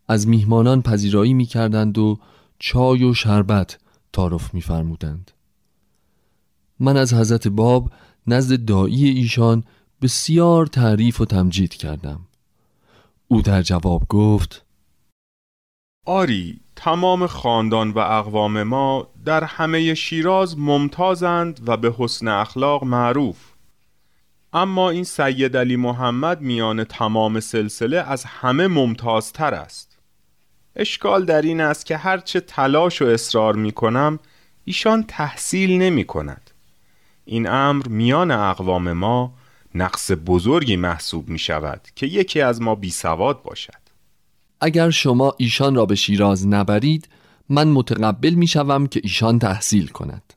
از 0.08 0.28
میهمانان 0.28 0.82
پذیرایی 0.82 1.34
می 1.34 1.46
کردند 1.46 1.98
و 1.98 2.20
چای 2.60 3.04
و 3.04 3.14
شربت 3.14 3.78
تعارف 4.14 4.54
میفرمودند. 4.54 5.32
من 6.80 6.98
از 6.98 7.14
حضرت 7.14 7.48
باب 7.48 7.92
نزد 8.28 8.66
دایی 8.66 9.10
ایشان 9.10 9.64
بسیار 10.02 10.66
تعریف 10.66 11.22
و 11.22 11.26
تمجید 11.26 11.74
کردم. 11.74 12.20
او 13.28 13.42
در 13.42 13.62
جواب 13.62 14.08
گفت 14.10 14.66
آری 16.06 16.60
تمام 16.76 17.28
خاندان 17.28 17.92
و 17.92 18.00
اقوام 18.00 18.64
ما 18.64 19.08
در 19.26 19.44
همه 19.44 19.94
شیراز 19.94 20.60
ممتازند 20.60 21.62
و 21.68 21.78
به 21.78 21.96
حسن 21.98 22.28
اخلاق 22.28 22.84
معروف. 22.84 23.51
اما 24.54 24.90
این 24.90 25.04
سید 25.04 25.58
علی 25.58 25.76
محمد 25.76 26.42
میان 26.42 26.84
تمام 26.84 27.40
سلسله 27.40 27.98
از 27.98 28.26
همه 28.26 28.68
ممتازتر 28.68 29.54
است. 29.54 29.98
اشکال 30.76 31.26
در 31.26 31.42
این 31.42 31.62
است 31.62 31.86
که 31.86 31.98
هرچه 31.98 32.40
تلاش 32.40 33.02
و 33.02 33.06
اصرار 33.06 33.56
می 33.56 33.72
کنم 33.72 34.20
ایشان 34.66 35.04
تحصیل 35.04 35.78
نمی 35.78 36.04
کند 36.04 36.52
این 37.26 37.50
امر 37.50 37.88
میان 37.88 38.32
اقوام 38.32 38.94
ما 38.94 39.34
نقص 39.76 40.12
بزرگی 40.26 40.76
محسوب 40.76 41.30
می 41.30 41.40
شود 41.40 41.88
که 41.96 42.06
یکی 42.06 42.42
از 42.42 42.62
ما 42.62 42.76
بی 42.76 42.90
سواد 42.90 43.44
باشد. 43.44 43.82
اگر 44.62 44.90
شما 44.90 45.34
ایشان 45.38 45.76
را 45.76 45.86
به 45.86 45.96
شیراز 45.96 46.48
نبرید 46.48 47.10
من 47.50 47.68
متقبل 47.68 48.34
می 48.34 48.48
شوم 48.48 48.88
که 48.88 49.02
ایشان 49.04 49.40
تحصیل 49.40 49.88
کند. 49.88 50.34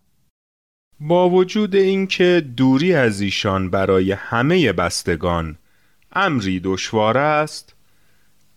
با 1.00 1.30
وجود 1.30 1.74
اینکه 1.74 2.44
دوری 2.56 2.94
از 2.94 3.20
ایشان 3.20 3.70
برای 3.70 4.12
همه 4.12 4.72
بستگان 4.72 5.56
امری 6.12 6.60
دشوار 6.60 7.18
است 7.18 7.74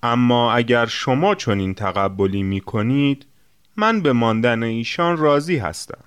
اما 0.03 0.53
اگر 0.53 0.85
شما 0.85 1.35
چنین 1.35 1.73
تقبلی 1.73 2.43
می 2.43 2.61
کنید 2.61 3.25
من 3.75 4.01
به 4.01 4.13
ماندن 4.13 4.63
ایشان 4.63 5.17
راضی 5.17 5.57
هستم. 5.57 6.03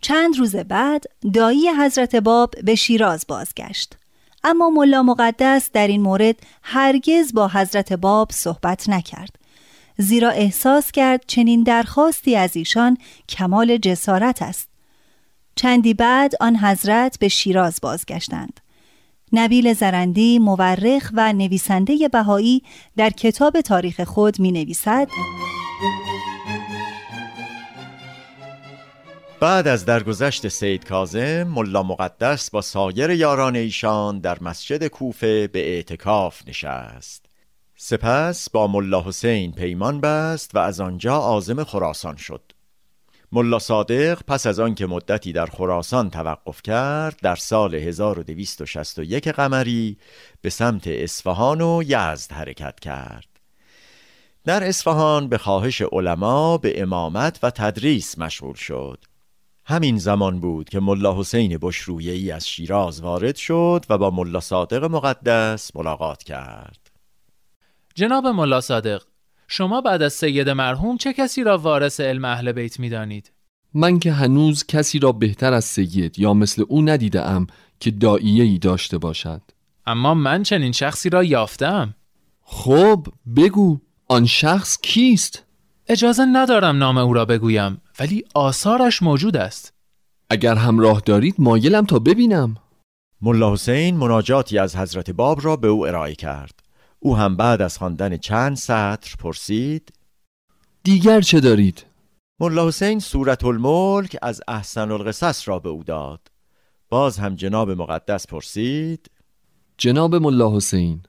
چند 0.00 0.38
روز 0.38 0.56
بعد 0.56 1.04
دایی 1.34 1.68
حضرت 1.68 2.16
باب 2.16 2.54
به 2.64 2.74
شیراز 2.74 3.24
بازگشت. 3.28 3.96
اما 4.44 4.70
ملا 4.70 5.02
مقدس 5.02 5.70
در 5.72 5.86
این 5.86 6.00
مورد 6.02 6.36
هرگز 6.62 7.34
با 7.34 7.48
حضرت 7.48 7.92
باب 7.92 8.28
صحبت 8.32 8.88
نکرد. 8.88 9.36
زیرا 9.98 10.30
احساس 10.30 10.92
کرد 10.92 11.24
چنین 11.26 11.62
درخواستی 11.62 12.36
از 12.36 12.56
ایشان 12.56 12.96
کمال 13.28 13.76
جسارت 13.76 14.42
است. 14.42 14.68
چندی 15.58 15.94
بعد 15.94 16.32
آن 16.40 16.56
حضرت 16.56 17.18
به 17.18 17.28
شیراز 17.28 17.78
بازگشتند. 17.82 18.60
نبیل 19.32 19.74
زرندی 19.74 20.38
مورخ 20.38 21.10
و 21.14 21.32
نویسنده 21.32 22.08
بهایی 22.08 22.62
در 22.96 23.10
کتاب 23.10 23.60
تاریخ 23.60 24.00
خود 24.00 24.40
می 24.40 24.52
نویسد 24.52 25.08
بعد 29.40 29.68
از 29.68 29.84
درگذشت 29.84 30.48
سید 30.48 30.84
کازم 30.84 31.42
ملا 31.42 31.82
مقدس 31.82 32.50
با 32.50 32.60
سایر 32.60 33.10
یاران 33.10 33.56
ایشان 33.56 34.18
در 34.18 34.38
مسجد 34.40 34.86
کوفه 34.86 35.46
به 35.46 35.74
اعتکاف 35.74 36.48
نشست. 36.48 37.26
سپس 37.76 38.50
با 38.50 38.66
ملا 38.66 39.02
حسین 39.02 39.52
پیمان 39.52 40.00
بست 40.00 40.54
و 40.54 40.58
از 40.58 40.80
آنجا 40.80 41.16
عازم 41.16 41.64
خراسان 41.64 42.16
شد. 42.16 42.52
ملا 43.32 43.58
صادق 43.58 44.22
پس 44.22 44.46
از 44.46 44.60
آنکه 44.60 44.86
مدتی 44.86 45.32
در 45.32 45.46
خراسان 45.46 46.10
توقف 46.10 46.62
کرد 46.62 47.16
در 47.22 47.36
سال 47.36 47.74
1261 47.74 49.28
قمری 49.28 49.96
به 50.40 50.50
سمت 50.50 50.86
اصفهان 50.86 51.60
و 51.60 51.82
یزد 51.86 52.32
حرکت 52.32 52.80
کرد. 52.80 53.26
در 54.44 54.64
اصفهان 54.64 55.28
به 55.28 55.38
خواهش 55.38 55.82
علما 55.82 56.58
به 56.58 56.82
امامت 56.82 57.38
و 57.42 57.50
تدریس 57.50 58.18
مشغول 58.18 58.54
شد. 58.54 59.04
همین 59.64 59.98
زمان 59.98 60.40
بود 60.40 60.68
که 60.68 60.80
ملا 60.80 61.20
حسین 61.20 61.58
بشرویه 61.62 62.12
ای 62.12 62.30
از 62.30 62.48
شیراز 62.48 63.00
وارد 63.00 63.36
شد 63.36 63.84
و 63.88 63.98
با 63.98 64.10
ملا 64.10 64.40
صادق 64.40 64.84
مقدس 64.84 65.76
ملاقات 65.76 66.22
کرد. 66.22 66.90
جناب 67.94 68.26
ملا 68.26 68.60
صادق 68.60 69.02
شما 69.48 69.80
بعد 69.80 70.02
از 70.02 70.12
سید 70.12 70.48
مرحوم 70.48 70.96
چه 70.96 71.12
کسی 71.12 71.44
را 71.44 71.58
وارث 71.58 72.00
علم 72.00 72.24
اهل 72.24 72.52
بیت 72.52 72.80
می 72.80 72.88
دانید؟ 72.88 73.32
من 73.74 73.98
که 73.98 74.12
هنوز 74.12 74.66
کسی 74.66 74.98
را 74.98 75.12
بهتر 75.12 75.52
از 75.52 75.64
سید 75.64 76.18
یا 76.18 76.34
مثل 76.34 76.64
او 76.68 76.82
ندیده 76.82 77.22
ام 77.22 77.46
که 77.80 77.90
داییه 77.90 78.44
ای 78.44 78.58
داشته 78.58 78.98
باشد. 78.98 79.42
اما 79.86 80.14
من 80.14 80.42
چنین 80.42 80.72
شخصی 80.72 81.10
را 81.10 81.24
یافتم. 81.24 81.94
خب 82.42 83.06
بگو 83.36 83.78
آن 84.08 84.26
شخص 84.26 84.78
کیست؟ 84.82 85.44
اجازه 85.86 86.24
ندارم 86.24 86.78
نام 86.78 86.98
او 86.98 87.12
را 87.12 87.24
بگویم 87.24 87.80
ولی 88.00 88.24
آثارش 88.34 89.02
موجود 89.02 89.36
است. 89.36 89.72
اگر 90.30 90.54
همراه 90.54 91.02
دارید 91.06 91.34
مایلم 91.38 91.84
تا 91.84 91.98
ببینم. 91.98 92.56
ملا 93.20 93.52
حسین 93.52 93.96
مناجاتی 93.96 94.58
از 94.58 94.76
حضرت 94.76 95.10
باب 95.10 95.44
را 95.44 95.56
به 95.56 95.68
او 95.68 95.86
ارائه 95.86 96.14
کرد. 96.14 96.67
او 97.00 97.16
هم 97.16 97.36
بعد 97.36 97.62
از 97.62 97.78
خواندن 97.78 98.16
چند 98.16 98.56
سطر 98.56 99.14
پرسید 99.18 99.92
دیگر 100.82 101.20
چه 101.20 101.40
دارید؟ 101.40 101.86
ملا 102.40 102.68
حسین 102.68 102.98
سورت 102.98 103.44
الملک 103.44 104.16
از 104.22 104.40
احسن 104.48 104.90
القصص 104.90 105.48
را 105.48 105.58
به 105.58 105.68
او 105.68 105.84
داد 105.84 106.20
باز 106.88 107.18
هم 107.18 107.34
جناب 107.34 107.70
مقدس 107.70 108.26
پرسید 108.26 109.10
جناب 109.78 110.14
ملا 110.14 110.56
حسین 110.56 111.02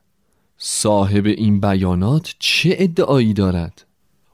صاحب 0.58 1.26
این 1.26 1.60
بیانات 1.60 2.36
چه 2.40 2.76
ادعایی 2.80 3.34
دارد؟ 3.34 3.86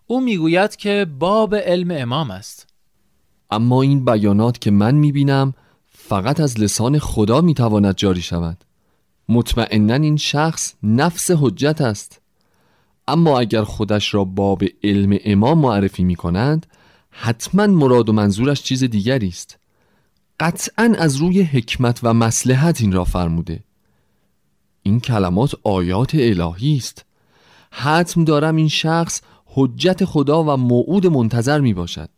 او 0.07 0.21
می‌گوید 0.21 0.75
که 0.75 1.07
باب 1.19 1.55
علم 1.55 1.91
امام 1.91 2.31
است 2.31 2.67
اما 3.51 3.81
این 3.81 4.05
بیانات 4.05 4.61
که 4.61 4.71
من 4.71 4.95
می‌بینم 4.95 5.53
فقط 5.87 6.39
از 6.39 6.59
لسان 6.59 6.99
خدا 6.99 7.41
می‌تواند 7.41 7.95
جاری 7.95 8.21
شود 8.21 8.64
مطمئنا 9.29 9.93
این 9.93 10.17
شخص 10.17 10.73
نفس 10.83 11.31
حجت 11.31 11.81
است. 11.81 12.21
اما 13.07 13.39
اگر 13.39 13.63
خودش 13.63 14.13
را 14.13 14.23
باب 14.23 14.63
علم 14.83 15.17
امام 15.25 15.59
معرفی 15.59 16.03
می 16.03 16.15
کنند 16.15 16.65
حتما 17.09 17.67
مراد 17.67 18.09
و 18.09 18.13
منظورش 18.13 18.63
چیز 18.63 18.83
دیگری 18.83 19.27
است. 19.27 19.57
قطعا 20.39 20.95
از 20.97 21.15
روی 21.15 21.41
حکمت 21.41 21.99
و 22.03 22.13
مسلحت 22.13 22.81
این 22.81 22.91
را 22.91 23.03
فرموده. 23.03 23.63
این 24.83 24.99
کلمات 24.99 25.55
آیات 25.63 26.15
الهی 26.15 26.77
است. 26.77 27.05
حتم 27.71 28.23
دارم 28.23 28.55
این 28.55 28.67
شخص 28.67 29.21
حجت 29.45 30.05
خدا 30.05 30.43
و 30.43 30.57
موعود 30.57 31.07
منتظر 31.07 31.59
می 31.59 31.73
باشد 31.73 32.09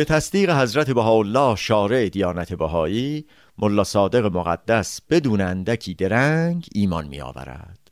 به 0.00 0.04
تصدیق 0.04 0.50
حضرت 0.50 0.90
بهاءالله 0.90 1.56
شارع 1.56 2.08
دیانت 2.08 2.52
بهایی 2.52 3.24
ملا 3.58 3.84
صادق 3.84 4.36
مقدس 4.36 5.00
بدون 5.10 5.40
اندکی 5.40 5.94
درنگ 5.94 6.66
ایمان 6.74 7.08
می 7.08 7.20
آورد 7.20 7.90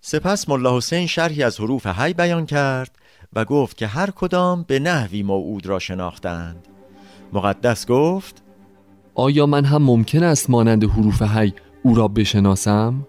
سپس 0.00 0.48
ملا 0.48 0.76
حسین 0.76 1.06
شرحی 1.06 1.42
از 1.42 1.60
حروف 1.60 1.86
حی 1.86 2.14
بیان 2.14 2.46
کرد 2.46 2.96
و 3.32 3.44
گفت 3.44 3.76
که 3.76 3.86
هر 3.86 4.10
کدام 4.10 4.62
به 4.62 4.78
نحوی 4.78 5.22
موعود 5.22 5.66
را 5.66 5.78
شناختند. 5.78 6.68
مقدس 7.32 7.86
گفت 7.86 8.42
آیا 9.14 9.46
من 9.46 9.64
هم 9.64 9.82
ممکن 9.82 10.22
است 10.22 10.50
مانند 10.50 10.84
حروف 10.84 11.22
حی 11.22 11.54
او 11.82 11.94
را 11.94 12.08
بشناسم؟ 12.08 13.06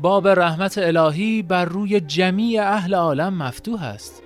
باب 0.00 0.28
رحمت 0.28 0.78
الهی 0.78 1.42
بر 1.42 1.64
روی 1.64 2.00
جمیع 2.00 2.62
اهل 2.62 2.94
عالم 2.94 3.34
مفتوح 3.34 3.82
است. 3.82 4.22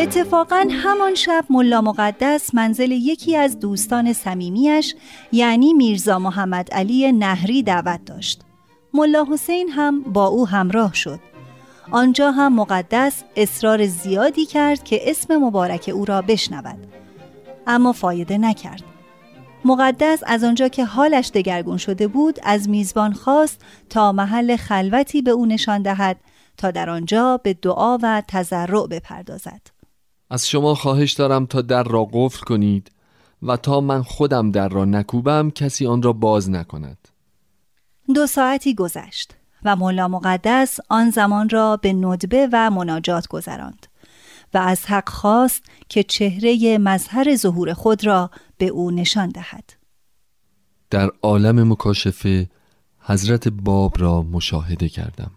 اتفاقا 0.00 0.68
همان 0.70 1.14
شب 1.14 1.44
ملا 1.50 1.80
مقدس 1.80 2.54
منزل 2.54 2.90
یکی 2.90 3.36
از 3.36 3.58
دوستان 3.58 4.12
صمیمیش 4.12 4.94
یعنی 5.32 5.72
میرزا 5.72 6.18
محمد 6.18 6.68
علی 6.72 7.12
نهری 7.12 7.62
دعوت 7.62 8.04
داشت. 8.04 8.40
ملا 8.94 9.26
حسین 9.32 9.68
هم 9.68 10.02
با 10.02 10.26
او 10.26 10.48
همراه 10.48 10.94
شد. 10.94 11.20
آنجا 11.90 12.30
هم 12.30 12.54
مقدس 12.54 13.22
اصرار 13.36 13.86
زیادی 13.86 14.46
کرد 14.46 14.84
که 14.84 15.10
اسم 15.10 15.36
مبارک 15.36 15.90
او 15.94 16.04
را 16.04 16.22
بشنود. 16.22 16.86
اما 17.66 17.92
فایده 17.92 18.38
نکرد. 18.38 18.82
مقدس 19.64 20.22
از 20.26 20.44
آنجا 20.44 20.68
که 20.68 20.84
حالش 20.84 21.30
دگرگون 21.34 21.76
شده 21.76 22.08
بود 22.08 22.38
از 22.42 22.68
میزبان 22.68 23.12
خواست 23.12 23.60
تا 23.90 24.12
محل 24.12 24.56
خلوتی 24.56 25.22
به 25.22 25.30
او 25.30 25.46
نشان 25.46 25.82
دهد 25.82 26.16
تا 26.56 26.70
در 26.70 26.90
آنجا 26.90 27.36
به 27.36 27.54
دعا 27.54 27.98
و 28.02 28.22
تضرع 28.28 28.86
بپردازد. 28.86 29.79
از 30.30 30.48
شما 30.48 30.74
خواهش 30.74 31.12
دارم 31.12 31.46
تا 31.46 31.62
در 31.62 31.82
را 31.82 32.08
قفل 32.12 32.40
کنید 32.40 32.90
و 33.42 33.56
تا 33.56 33.80
من 33.80 34.02
خودم 34.02 34.50
در 34.50 34.68
را 34.68 34.84
نکوبم 34.84 35.50
کسی 35.50 35.86
آن 35.86 36.02
را 36.02 36.12
باز 36.12 36.50
نکند. 36.50 37.08
دو 38.14 38.26
ساعتی 38.26 38.74
گذشت 38.74 39.36
و 39.64 39.76
مولا 39.76 40.08
مقدس 40.08 40.78
آن 40.88 41.10
زمان 41.10 41.48
را 41.48 41.76
به 41.76 41.92
ندبه 41.92 42.48
و 42.52 42.70
مناجات 42.70 43.28
گذراند 43.28 43.86
و 44.54 44.58
از 44.58 44.86
حق 44.86 45.08
خواست 45.08 45.62
که 45.88 46.02
چهره 46.02 46.78
مظهر 46.78 47.36
ظهور 47.36 47.72
خود 47.72 48.06
را 48.06 48.30
به 48.58 48.66
او 48.66 48.90
نشان 48.90 49.28
دهد. 49.28 49.72
در 50.90 51.10
عالم 51.22 51.72
مکاشفه 51.72 52.50
حضرت 53.00 53.48
باب 53.48 53.92
را 53.98 54.22
مشاهده 54.22 54.88
کردم. 54.88 55.30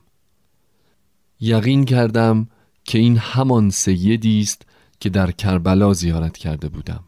یقین 1.40 1.86
کردم 1.86 2.48
که 2.84 2.98
این 3.00 3.18
همان 3.18 3.70
سیدی 3.70 4.42
است 4.42 4.66
که 5.04 5.10
در 5.10 5.32
کربلا 5.32 5.94
زیارت 5.94 6.38
کرده 6.38 6.70
بودم. 6.70 7.04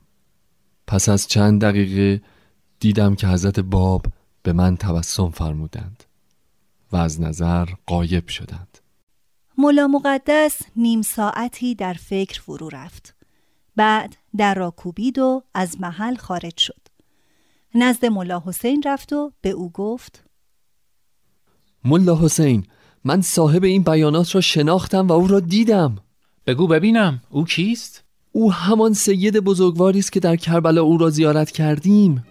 پس 0.87 1.09
از 1.09 1.27
چند 1.27 1.61
دقیقه 1.61 2.21
دیدم 2.79 3.15
که 3.15 3.27
حضرت 3.27 3.59
باب 3.59 4.05
به 4.43 4.53
من 4.53 4.77
تبسم 4.77 5.29
فرمودند 5.29 6.03
و 6.91 6.95
از 6.95 7.21
نظر 7.21 7.65
قایب 7.85 8.27
شدند. 8.27 8.77
ملا 9.57 9.87
مقدس 9.87 10.61
نیم 10.75 11.01
ساعتی 11.01 11.75
در 11.75 11.93
فکر 11.93 12.41
فرو 12.41 12.69
رفت. 12.69 13.15
بعد 13.75 14.15
در 14.37 14.53
را 14.53 14.71
کوبید 14.71 15.19
و 15.19 15.43
از 15.53 15.81
محل 15.81 16.15
خارج 16.15 16.57
شد. 16.57 16.81
نزد 17.75 18.05
ملا 18.05 18.43
حسین 18.45 18.83
رفت 18.85 19.13
و 19.13 19.31
به 19.41 19.49
او 19.49 19.71
گفت 19.71 20.23
ملا 21.85 22.15
حسین 22.15 22.67
من 23.03 23.21
صاحب 23.21 23.63
این 23.63 23.83
بیانات 23.83 24.35
را 24.35 24.41
شناختم 24.41 25.07
و 25.07 25.11
او 25.11 25.27
را 25.27 25.39
دیدم. 25.39 26.04
بگو 26.47 26.67
ببینم 26.67 27.21
او 27.29 27.45
کیست؟ 27.45 28.03
او 28.31 28.53
همان 28.53 28.93
سید 28.93 29.39
بزرگواری 29.39 29.99
است 29.99 30.11
که 30.11 30.19
در 30.19 30.35
کربلا 30.35 30.81
او 30.81 30.97
را 30.97 31.09
زیارت 31.09 31.51
کردیم. 31.51 32.25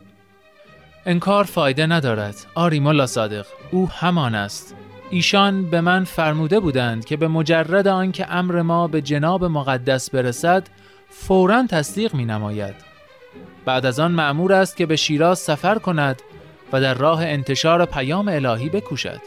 انکار 1.07 1.45
فایده 1.45 1.87
ندارد 1.87 2.47
آری 2.55 2.81
ملا 2.81 3.07
صادق 3.07 3.47
او 3.71 3.89
همان 3.89 4.35
است. 4.35 4.75
ایشان 5.11 5.71
به 5.71 5.81
من 5.81 6.05
فرموده 6.05 6.61
بودند 6.61 7.05
که 7.05 7.17
به 7.17 7.29
مجرد 7.29 7.89
آنکه 7.89 8.35
امر 8.35 8.63
ما 8.63 8.89
به 8.89 9.03
جناب 9.03 9.45
مقدس 9.45 10.11
برسد 10.11 10.69
فورا 11.11 11.67
تصدیق 11.67 12.15
می 12.15 12.25
نماید 12.25 12.75
بعد 13.65 13.87
از 13.87 14.01
آن 14.01 14.13
معمور 14.13 14.53
است 14.53 14.77
که 14.77 14.87
به 14.87 14.97
شیراز 14.97 15.39
سفر 15.39 15.79
کند 15.79 16.23
و 16.73 16.81
در 16.81 16.95
راه 16.95 17.25
انتشار 17.25 17.85
پیام 17.85 18.29
الهی 18.29 18.69
بکوشد. 18.69 19.21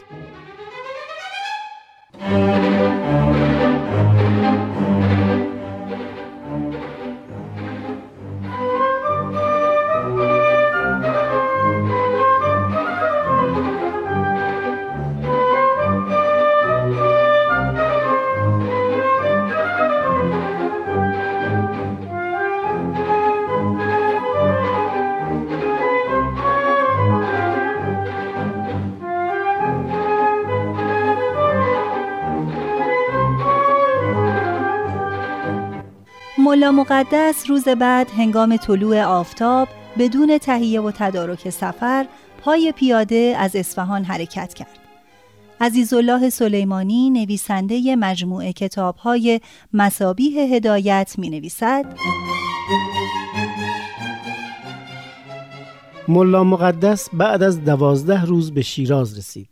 مقدس 36.78 37.50
روز 37.50 37.68
بعد 37.68 38.10
هنگام 38.10 38.56
طلوع 38.56 39.02
آفتاب 39.02 39.68
بدون 39.98 40.38
تهیه 40.38 40.80
و 40.80 40.90
تدارک 40.90 41.50
سفر 41.50 42.06
پای 42.42 42.72
پیاده 42.76 43.34
از 43.38 43.56
اصفهان 43.56 44.04
حرکت 44.04 44.54
کرد. 44.54 44.78
عزیزالله 45.60 46.30
سلیمانی 46.30 47.10
نویسنده 47.10 47.96
مجموعه 47.96 48.52
کتابهای 48.52 49.40
مسابیه 49.72 50.42
هدایت 50.42 51.14
می 51.18 51.30
نویسد 51.30 51.84
ملا 56.08 56.44
مقدس 56.44 57.08
بعد 57.12 57.42
از 57.42 57.64
دوازده 57.64 58.24
روز 58.24 58.54
به 58.54 58.62
شیراز 58.62 59.18
رسید. 59.18 59.48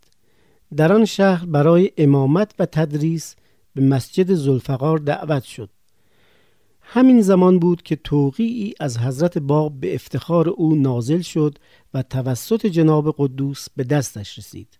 در 0.75 0.93
آن 0.93 1.05
شهر 1.05 1.45
برای 1.45 1.91
امامت 1.97 2.51
و 2.59 2.65
تدریس 2.65 3.35
به 3.75 3.81
مسجد 3.81 4.33
زلفقار 4.33 4.97
دعوت 4.97 5.43
شد. 5.43 5.69
همین 6.89 7.21
زمان 7.21 7.59
بود 7.59 7.81
که 7.81 7.95
توقیعی 7.95 8.73
از 8.79 8.97
حضرت 8.97 9.37
باب 9.37 9.79
به 9.79 9.95
افتخار 9.95 10.49
او 10.49 10.75
نازل 10.75 11.21
شد 11.21 11.57
و 11.93 12.03
توسط 12.03 12.65
جناب 12.65 13.15
قدوس 13.17 13.67
به 13.75 13.83
دستش 13.83 14.37
رسید. 14.37 14.79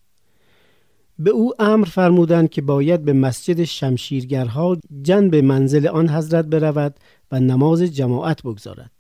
به 1.20 1.30
او 1.30 1.54
امر 1.60 1.86
فرمودند 1.86 2.50
که 2.50 2.62
باید 2.62 3.06
به 3.06 3.14
مسجد 3.14 3.64
شمشیرگرها 3.64 4.78
جنب 5.02 5.36
منزل 5.36 5.88
آن 5.88 6.10
حضرت 6.10 6.46
برود 6.46 6.96
و 7.32 7.40
نماز 7.40 7.82
جماعت 7.82 8.42
بگذارد 8.44 8.92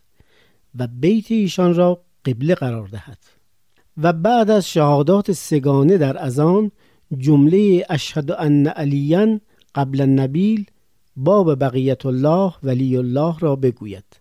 و 0.80 0.88
بیت 0.88 1.32
ایشان 1.32 1.76
را 1.76 2.02
قبله 2.26 2.56
قرار 2.56 2.88
دهد 2.88 3.20
و 3.98 4.14
بعد 4.14 4.50
از 4.50 4.70
شهادات 4.70 5.32
سگانه 5.32 5.98
در 5.98 6.24
ازان 6.24 6.72
جمله 7.18 7.86
اشهد 7.90 8.32
ان 8.32 8.68
علیان 8.68 9.42
قبل 9.76 10.02
النبیل 10.02 10.66
باب 11.18 11.60
بقیت 11.60 12.06
الله 12.06 12.54
ولی 12.64 12.98
الله 12.98 13.40
را 13.40 13.56
بگوید. 13.56 14.20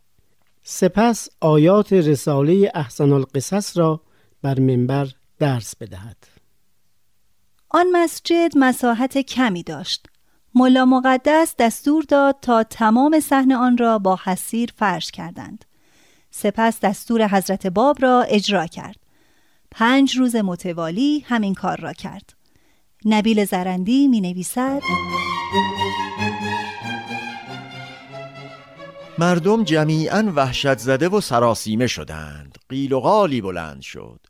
سپس 0.62 1.28
آیات 1.40 1.92
رساله 1.92 2.70
احسن 2.74 3.12
القصص 3.12 3.76
را 3.78 4.00
بر 4.42 4.60
منبر 4.60 5.08
درس 5.38 5.76
بدهد. 5.76 6.16
آن 7.68 7.86
مسجد 7.92 8.52
مساحت 8.56 9.18
کمی 9.18 9.62
داشت. 9.62 10.06
ملا 10.54 10.84
مقدس 10.84 11.54
دستور 11.58 12.04
داد 12.08 12.36
تا 12.42 12.62
تمام 12.62 13.20
صحن 13.20 13.52
آن 13.52 13.78
را 13.78 13.98
با 13.98 14.18
حسیر 14.24 14.70
فرش 14.76 15.10
کردند. 15.10 15.64
سپس 16.30 16.80
دستور 16.80 17.28
حضرت 17.28 17.66
باب 17.66 18.02
را 18.02 18.22
اجرا 18.22 18.66
کرد. 18.66 18.96
پنج 19.70 20.16
روز 20.16 20.36
متوالی 20.36 21.24
همین 21.26 21.54
کار 21.54 21.80
را 21.80 21.92
کرد. 21.92 22.32
نبیل 23.04 23.44
زرندی 23.44 24.08
می 24.08 24.20
نویسد 24.20 24.80
مردم 29.18 29.64
جمیعا 29.64 30.32
وحشت 30.36 30.78
زده 30.78 31.08
و 31.08 31.20
سراسیمه 31.20 31.86
شدند. 31.86 32.58
قیل 32.68 32.92
و 32.92 33.00
قالی 33.00 33.40
بلند 33.40 33.82
شد. 33.82 34.20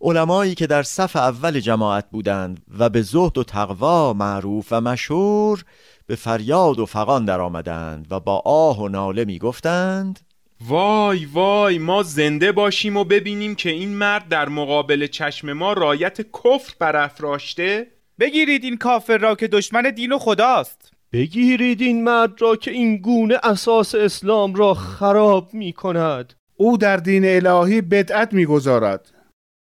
علمایی 0.00 0.54
که 0.54 0.66
در 0.66 0.82
صف 0.82 1.16
اول 1.16 1.60
جماعت 1.60 2.10
بودند 2.10 2.62
و 2.78 2.88
به 2.88 3.02
زهد 3.02 3.38
و 3.38 3.44
تقوا 3.44 4.12
معروف 4.12 4.68
و 4.70 4.80
مشهور 4.80 5.64
به 6.06 6.16
فریاد 6.16 6.78
و 6.78 6.86
فقان 6.86 7.24
در 7.24 7.40
آمدند 7.40 8.06
و 8.10 8.20
با 8.20 8.42
آه 8.44 8.80
و 8.80 8.88
ناله 8.88 9.24
می 9.24 9.38
گفتند 9.38 10.20
وای 10.68 11.24
وای 11.24 11.78
ما 11.78 12.02
زنده 12.02 12.52
باشیم 12.52 12.96
و 12.96 13.04
ببینیم 13.04 13.54
که 13.54 13.70
این 13.70 13.94
مرد 13.94 14.28
در 14.28 14.48
مقابل 14.48 15.06
چشم 15.06 15.52
ما 15.52 15.72
رایت 15.72 16.20
کفر 16.20 16.74
برافراشته. 16.78 17.86
بگیرید 18.20 18.64
این 18.64 18.76
کافر 18.76 19.18
را 19.18 19.34
که 19.34 19.48
دشمن 19.48 19.82
دین 19.90 20.12
و 20.12 20.18
خداست. 20.18 20.81
بگیرید 21.12 21.80
این 21.80 22.04
مرد 22.04 22.42
را 22.42 22.56
که 22.56 22.70
این 22.70 22.96
گونه 22.96 23.38
اساس 23.42 23.94
اسلام 23.94 24.54
را 24.54 24.74
خراب 24.74 25.54
می 25.54 25.72
کند 25.72 26.32
او 26.56 26.78
در 26.78 26.96
دین 26.96 27.24
الهی 27.24 27.80
بدعت 27.80 28.32
می‌گذارد. 28.32 29.10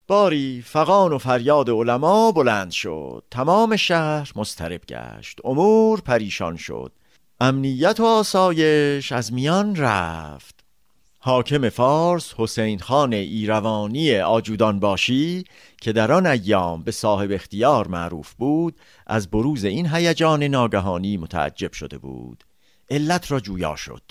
باری 0.07 0.63
فقان 0.65 1.13
و 1.13 1.17
فریاد 1.17 1.69
علما 1.69 2.31
بلند 2.31 2.71
شد. 2.71 3.23
تمام 3.31 3.75
شهر 3.75 4.31
مسترب 4.35 4.81
گشت. 4.85 5.39
امور 5.43 6.01
پریشان 6.01 6.57
شد. 6.57 6.91
امنیت 7.41 7.99
و 7.99 8.05
آسایش 8.05 9.11
از 9.11 9.33
میان 9.33 9.75
رفت. 9.75 10.58
حاکم 11.21 11.69
فارس 11.69 12.33
حسین 12.37 12.79
خان 12.79 13.13
ایروانی 13.13 14.17
آجودان 14.17 14.79
باشی 14.79 15.43
که 15.81 15.93
در 15.93 16.11
آن 16.11 16.25
ایام 16.25 16.83
به 16.83 16.91
صاحب 16.91 17.31
اختیار 17.31 17.87
معروف 17.87 18.33
بود 18.33 18.75
از 19.07 19.31
بروز 19.31 19.65
این 19.65 19.87
هیجان 19.87 20.43
ناگهانی 20.43 21.17
متعجب 21.17 21.73
شده 21.73 21.97
بود. 21.97 22.43
علت 22.89 23.31
را 23.31 23.39
جویا 23.39 23.75
شد. 23.75 24.01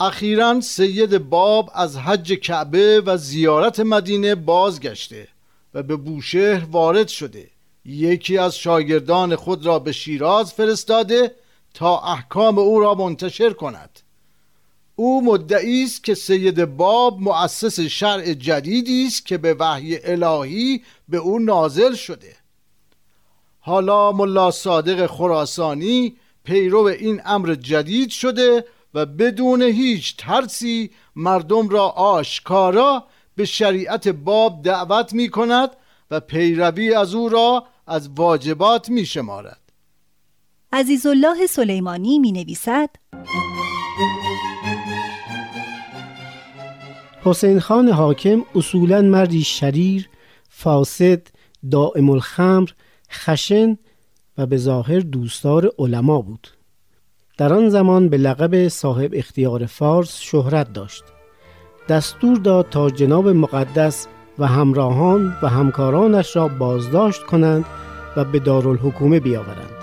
اخیرا 0.00 0.60
سید 0.60 1.18
باب 1.18 1.70
از 1.74 1.98
حج 1.98 2.32
کعبه 2.32 3.02
و 3.06 3.16
زیارت 3.16 3.80
مدینه 3.80 4.34
بازگشته 4.34 5.28
و 5.74 5.82
به 5.82 5.96
بوشهر 5.96 6.64
وارد 6.64 7.08
شده. 7.08 7.50
یکی 7.84 8.38
از 8.38 8.56
شاگردان 8.56 9.36
خود 9.36 9.66
را 9.66 9.78
به 9.78 9.92
شیراز 9.92 10.52
فرستاده 10.52 11.34
تا 11.74 11.98
احکام 11.98 12.58
او 12.58 12.80
را 12.80 12.94
منتشر 12.94 13.52
کند. 13.52 14.00
او 14.96 15.24
مدعی 15.24 15.84
است 15.84 16.04
که 16.04 16.14
سید 16.14 16.64
باب 16.64 17.20
مؤسس 17.20 17.80
شرع 17.80 18.32
جدیدی 18.32 19.06
است 19.06 19.26
که 19.26 19.38
به 19.38 19.54
وحی 19.54 19.98
الهی 20.04 20.82
به 21.08 21.16
او 21.16 21.38
نازل 21.38 21.94
شده. 21.94 22.36
حالا 23.60 24.12
ملا 24.12 24.50
صادق 24.50 25.06
خراسانی 25.06 26.16
پیرو 26.44 26.82
این 26.82 27.20
امر 27.24 27.54
جدید 27.54 28.10
شده 28.10 28.64
و 28.94 29.06
بدون 29.06 29.62
هیچ 29.62 30.16
ترسی 30.16 30.90
مردم 31.16 31.68
را 31.68 31.88
آشکارا 31.88 33.04
به 33.36 33.44
شریعت 33.44 34.08
باب 34.08 34.62
دعوت 34.62 35.12
می 35.12 35.28
کند 35.28 35.70
و 36.10 36.20
پیروی 36.20 36.94
از 36.94 37.14
او 37.14 37.28
را 37.28 37.66
از 37.86 38.08
واجبات 38.08 38.88
می 38.88 39.06
شمارد. 39.06 39.60
عزیزالله 40.72 41.46
سلیمانی 41.46 42.18
می 42.18 42.32
نویسد 42.32 42.90
حسین 47.24 47.60
خان 47.60 47.88
حاکم 47.88 48.42
اصولا 48.54 49.02
مردی 49.02 49.44
شریر، 49.44 50.08
فاسد، 50.48 51.22
دائم 51.70 52.10
الخمر، 52.10 52.68
خشن 53.10 53.78
و 54.38 54.46
به 54.46 54.56
ظاهر 54.56 55.00
دوستدار 55.00 55.72
علما 55.78 56.20
بود. 56.20 56.48
در 57.38 57.52
آن 57.52 57.68
زمان 57.68 58.08
به 58.08 58.16
لقب 58.16 58.68
صاحب 58.68 59.10
اختیار 59.14 59.66
فارس 59.66 60.18
شهرت 60.18 60.72
داشت. 60.72 61.04
دستور 61.88 62.36
داد 62.36 62.68
تا 62.70 62.90
جناب 62.90 63.28
مقدس 63.28 64.06
و 64.38 64.46
همراهان 64.46 65.36
و 65.42 65.48
همکارانش 65.48 66.36
را 66.36 66.48
بازداشت 66.48 67.22
کنند 67.22 67.64
و 68.16 68.24
به 68.24 68.38
دارالحکومه 68.38 69.20
بیاورند. 69.20 69.73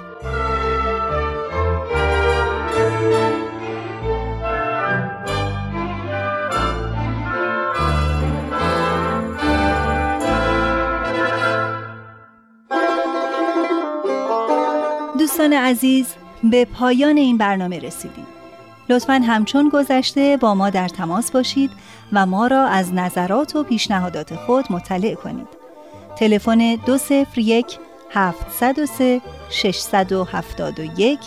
دوستان 15.42 15.60
عزیز 15.60 16.08
به 16.44 16.66
پایان 16.66 17.18
این 17.18 17.38
برنامه 17.38 17.80
رسیدیم. 17.80 18.28
لطفا 18.90 19.14
همچون 19.14 19.70
گذشته 19.70 20.38
با 20.38 20.56
ما 20.56 20.70
در 20.70 20.88
تماس 20.88 21.32
باشید 21.32 21.72
و 22.14 22.26
ما 22.26 22.48
را 22.48 22.66
از 22.66 22.94
نظرات 22.94 23.56
و 23.56 23.64
پیشنهادات 23.64 24.36
خود 24.36 24.66
مطلع 24.72 25.14
کنید. 25.14 25.48
تلفن 26.16 26.76
201 26.76 27.78
703 28.12 29.22
671 29.50 31.20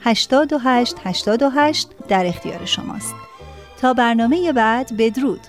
828 0.00 0.96
828 1.04 1.88
در 2.08 2.26
اختیار 2.26 2.64
شماست. 2.64 3.14
تا 3.80 3.94
برنامه 3.94 4.52
بعد 4.52 4.96
بدرود. 4.96 5.40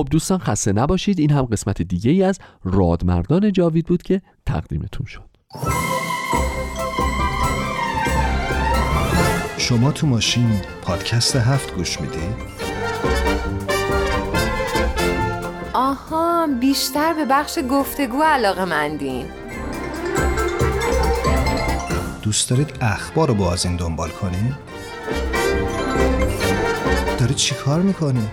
خب 0.00 0.08
دوستان 0.10 0.38
خسته 0.38 0.72
نباشید 0.72 1.18
این 1.18 1.30
هم 1.30 1.42
قسمت 1.42 1.82
دیگه 1.82 2.10
ای 2.10 2.22
از 2.22 2.38
رادمردان 2.64 3.52
جاوید 3.52 3.86
بود 3.86 4.02
که 4.02 4.22
تقدیمتون 4.46 5.06
شد 5.06 5.30
شما 9.58 9.92
تو 9.92 10.06
ماشین 10.06 10.60
پادکست 10.82 11.36
هفت 11.36 11.74
گوش 11.74 12.00
می‌دید؟ 12.00 12.34
آها 15.74 16.46
بیشتر 16.60 17.14
به 17.14 17.24
بخش 17.24 17.58
گفتگو 17.70 18.22
علاقه 18.22 18.64
مندین 18.64 19.26
دوست 22.22 22.50
دارید 22.50 22.72
اخبار 22.80 23.28
رو 23.28 23.34
با 23.34 23.52
از 23.52 23.66
این 23.66 23.76
دنبال 23.76 24.10
کنی؟ 24.10 24.54
داری 27.18 27.34
چی 27.34 27.54
کار 27.54 27.80
می‌کنی؟ 27.82 28.28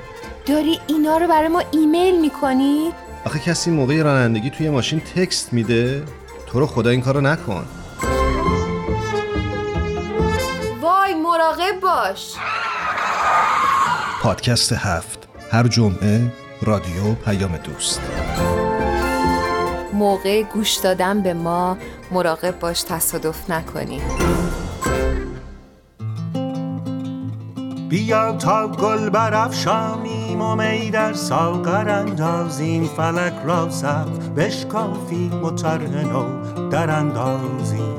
داری 0.48 0.80
اینا 0.88 1.18
رو 1.18 1.28
برای 1.28 1.48
ما 1.48 1.64
ایمیل 1.72 2.22
می‌کنی؟ 2.22 2.92
آخه 3.26 3.40
کسی 3.40 3.72
موقع 3.72 4.02
رانندگی 4.02 4.50
توی 4.50 4.70
ماشین 4.70 5.00
تکست 5.00 5.54
میده؟ 5.54 6.04
تو 6.48 6.60
رو 6.60 6.68
خدا 6.68 6.90
این 6.90 7.02
کارو 7.02 7.22
نکن. 7.22 7.66
وای 10.82 11.14
مراقب 11.14 11.80
باش. 11.82 12.34
پادکست 14.22 14.74
هفت. 14.74 15.28
هر 15.52 15.68
جمعه 15.68 16.32
رادیو 16.62 17.14
پیام 17.26 17.58
دوست. 17.58 18.02
موقع 19.94 20.44
گوش 20.44 20.76
دادن 20.76 21.22
به 21.22 21.34
ما 21.34 21.78
مراقب 22.12 22.60
باش 22.60 22.82
تصادف 22.82 23.50
نکنی. 23.50 24.02
بیا 27.90 28.32
تا 28.32 28.68
گل 28.68 29.10
برافشانیم 29.10 30.42
و 30.42 30.56
می 30.56 30.90
در 30.90 31.14
ساغر 31.14 31.90
اندازیم. 31.90 32.84
فلک 32.84 33.34
را 33.46 33.70
سقف 33.70 34.30
بشکافیم 34.38 35.44
و 35.44 35.52
طرح 35.52 36.04
نو 36.04 36.24
در 36.70 36.90
اندازیم. 36.90 37.98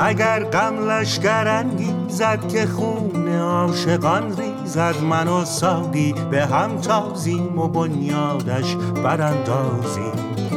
اگر 0.00 0.44
غم 0.44 0.90
لشگر 0.90 1.48
انگیزد 1.48 2.48
که 2.48 2.66
خون 2.66 3.28
عاشقان 3.28 4.36
ریزد 4.36 4.94
من 5.02 5.28
و 5.28 5.44
ساقی 5.44 6.14
به 6.30 6.46
هم 6.46 6.76
تازیم 6.76 7.58
و 7.58 7.68
بنیادش 7.68 8.76
براندازیم. 9.04 10.47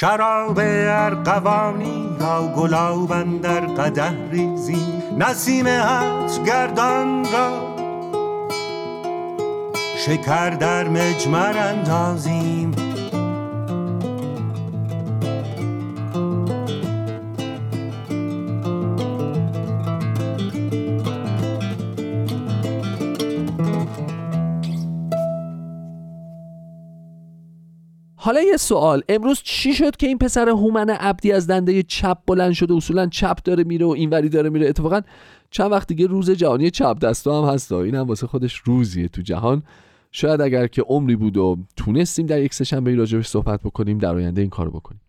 شراب 0.00 0.58
ارقوانی 0.58 2.08
را 2.20 2.48
گلاب 2.56 3.40
در 3.40 3.60
قده 3.60 4.30
ریزیم 4.30 5.02
نسیم 5.18 5.66
هج 5.66 6.40
گردان 6.46 7.24
را. 7.32 7.76
شکر 9.96 10.50
در 10.50 10.88
مجمر 10.88 11.58
اندازیم. 11.58 12.89
حالا 28.30 28.42
یه 28.42 28.56
سوال. 28.56 29.02
امروز 29.08 29.40
چی 29.44 29.74
شد 29.74 29.96
که 29.96 30.06
این 30.06 30.18
پسر 30.18 30.48
هومن 30.48 30.90
عبدی 30.90 31.32
از 31.32 31.46
دنده 31.46 31.82
چپ 31.82 32.18
بلند 32.26 32.52
شده؟ 32.52 32.74
اصولا 32.74 33.06
چپ 33.06 33.38
داره 33.44 33.64
میره 33.64 33.86
و 33.86 33.88
اینوری 33.88 34.28
داره 34.28 34.50
میره. 34.50 34.68
اتفاقا 34.68 35.00
چند 35.50 35.72
وقت 35.72 35.88
دیگه 35.88 36.06
روز 36.06 36.30
جهانی 36.30 36.70
چپ 36.70 36.98
دستا 36.98 37.42
هم 37.42 37.54
هست 37.54 37.72
این 37.72 37.94
هم 37.94 38.06
واسه 38.06 38.26
خودش 38.26 38.56
روزیه 38.64 39.08
تو 39.08 39.22
جهان. 39.22 39.62
شاید 40.12 40.40
اگر 40.40 40.66
که 40.66 40.82
عمری 40.82 41.16
بود 41.16 41.36
و 41.36 41.58
تونستیم 41.76 42.26
در 42.26 42.42
یک 42.42 42.54
سشنبه 42.54 42.94
راجبش 42.94 43.26
صحبت 43.26 43.60
بکنیم 43.60 43.98
در 43.98 44.14
آینده 44.14 44.40
این 44.40 44.50
کارو 44.50 44.70
بکنیم. 44.70 45.00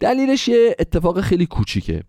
دلیلش 0.00 0.48
یه 0.48 0.76
اتفاق 0.78 1.20
خیلی 1.20 1.46
کوچیکه. 1.46 2.02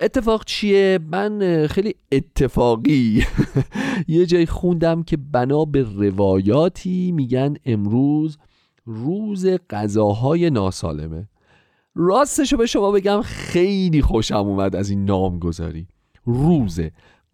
اتفاق 0.00 0.44
چیه؟ 0.44 0.98
من 1.10 1.66
خیلی 1.66 1.94
اتفاقی 2.12 3.24
یه 4.08 4.26
جای 4.26 4.46
خوندم 4.46 5.02
که 5.02 5.16
بنا 5.16 5.64
به 5.64 5.86
روایاتی 5.96 7.12
میگن 7.12 7.54
امروز 7.64 8.38
روز 8.86 9.46
غذاهای 9.70 10.50
ناسالمه. 10.50 11.28
راستشو 11.94 12.56
به 12.56 12.66
شما 12.66 12.90
بگم 12.90 13.22
خیلی 13.22 14.02
خوشم 14.02 14.34
اومد 14.34 14.76
از 14.76 14.90
این 14.90 15.04
نامگذاری. 15.04 15.88
روز 16.24 16.80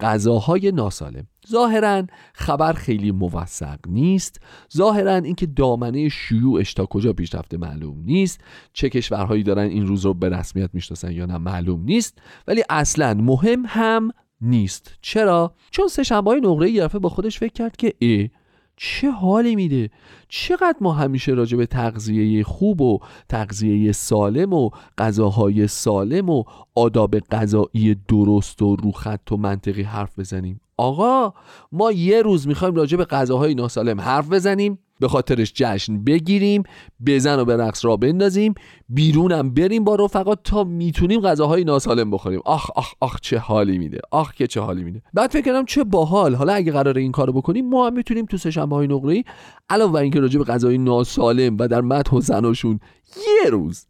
غذاهای 0.00 0.72
ناسالم. 0.72 1.26
ظاهرا 1.48 2.02
خبر 2.34 2.72
خیلی 2.72 3.10
موثق 3.10 3.78
نیست. 3.88 4.40
ظاهرا 4.76 5.14
اینکه 5.14 5.46
دامنه 5.46 6.08
شیوعش 6.08 6.74
تا 6.74 6.86
کجا 6.86 7.12
پیش 7.12 7.34
رفته 7.34 7.56
معلوم 7.56 8.02
نیست. 8.04 8.40
چه 8.72 8.88
کشورهایی 8.88 9.42
دارن 9.42 9.66
این 9.66 9.86
روز 9.86 10.04
رو 10.04 10.14
به 10.14 10.28
رسمیت 10.28 10.70
می‌شناسن 10.72 11.12
یا 11.12 11.26
نه 11.26 11.38
معلوم 11.38 11.84
نیست. 11.84 12.18
ولی 12.46 12.62
اصلا 12.70 13.14
مهم 13.14 13.62
هم 13.66 14.10
نیست. 14.40 14.94
چرا؟ 15.00 15.54
چون 15.70 15.88
سه 15.88 16.02
شنبه 16.02 16.30
های 16.30 16.40
نقره 16.40 16.70
یه 16.70 16.88
با 16.88 17.08
خودش 17.08 17.38
فکر 17.38 17.52
کرد 17.52 17.76
که 17.76 17.94
ای 17.98 18.30
چه 18.76 19.10
حالی 19.10 19.56
میده؟ 19.56 19.90
چقدر 20.28 20.76
ما 20.80 20.92
همیشه 20.92 21.32
راجع 21.32 21.56
به 21.56 21.66
تغذیه 21.66 22.44
خوب 22.44 22.80
و 22.80 22.98
تغذیه 23.28 23.92
سالم 23.92 24.52
و 24.52 24.70
غذاهای 24.98 25.68
سالم 25.68 26.30
و 26.30 26.44
آداب 26.74 27.18
غذایی 27.18 27.96
درست 28.08 28.62
و 28.62 28.76
روخط 28.76 29.32
و 29.32 29.36
منطقی 29.36 29.82
حرف 29.82 30.18
بزنیم؟ 30.18 30.60
آقا 30.76 31.34
ما 31.72 31.92
یه 31.92 32.22
روز 32.22 32.48
می‌خوایم 32.48 32.74
راجع 32.74 32.96
به 32.96 33.04
غذاهای 33.04 33.54
ناسالم 33.54 34.00
حرف 34.00 34.28
بزنیم. 34.28 34.78
به 35.02 35.08
خاطرش 35.08 35.52
جشن 35.54 36.04
بگیریم 36.04 36.62
بزن 37.06 37.38
و 37.38 37.44
به 37.44 37.56
رقص 37.56 37.84
را 37.84 37.96
بندازیم 37.96 38.54
بیرونم 38.88 39.54
بریم 39.54 39.84
با 39.84 39.94
رفقا 39.94 40.34
تا 40.34 40.64
می‌تونیم 40.64 41.20
غذاهای 41.20 41.64
ناسالم 41.64 42.10
بخوریم. 42.10 42.40
آخ 42.44 42.70
آخ 42.70 42.92
آخ 43.00 43.20
چه 43.20 43.38
حالی 43.38 43.78
میده. 43.78 43.98
آخ 44.10 44.34
که 44.34 44.46
چه 44.46 44.60
حالی 44.60 44.84
میده. 44.84 45.02
بعد 45.14 45.30
فکر 45.30 45.42
کردم 45.42 45.64
چه 45.64 45.84
باحال. 45.84 46.34
حالا 46.34 46.52
اگه 46.52 46.72
قرار 46.72 46.98
این 46.98 47.12
کارو 47.12 47.32
بکنیم 47.32 47.68
ما 47.68 47.86
هم 47.86 47.94
می‌تونیم 47.94 48.26
تو 48.26 48.36
سه‌شنبه 48.36 48.76
های 48.76 48.86
نقره 48.86 49.24
علاوه 49.70 49.92
بر 49.92 50.00
اینکه 50.00 50.20
راجع 50.20 50.38
به 50.38 50.44
غذای 50.44 50.78
ناسالم 50.78 51.56
و 51.58 51.68
در 51.68 51.80
مدح 51.80 52.10
و 52.10 52.20
زناشون 52.20 52.80
یه 53.16 53.50
روز 53.50 53.86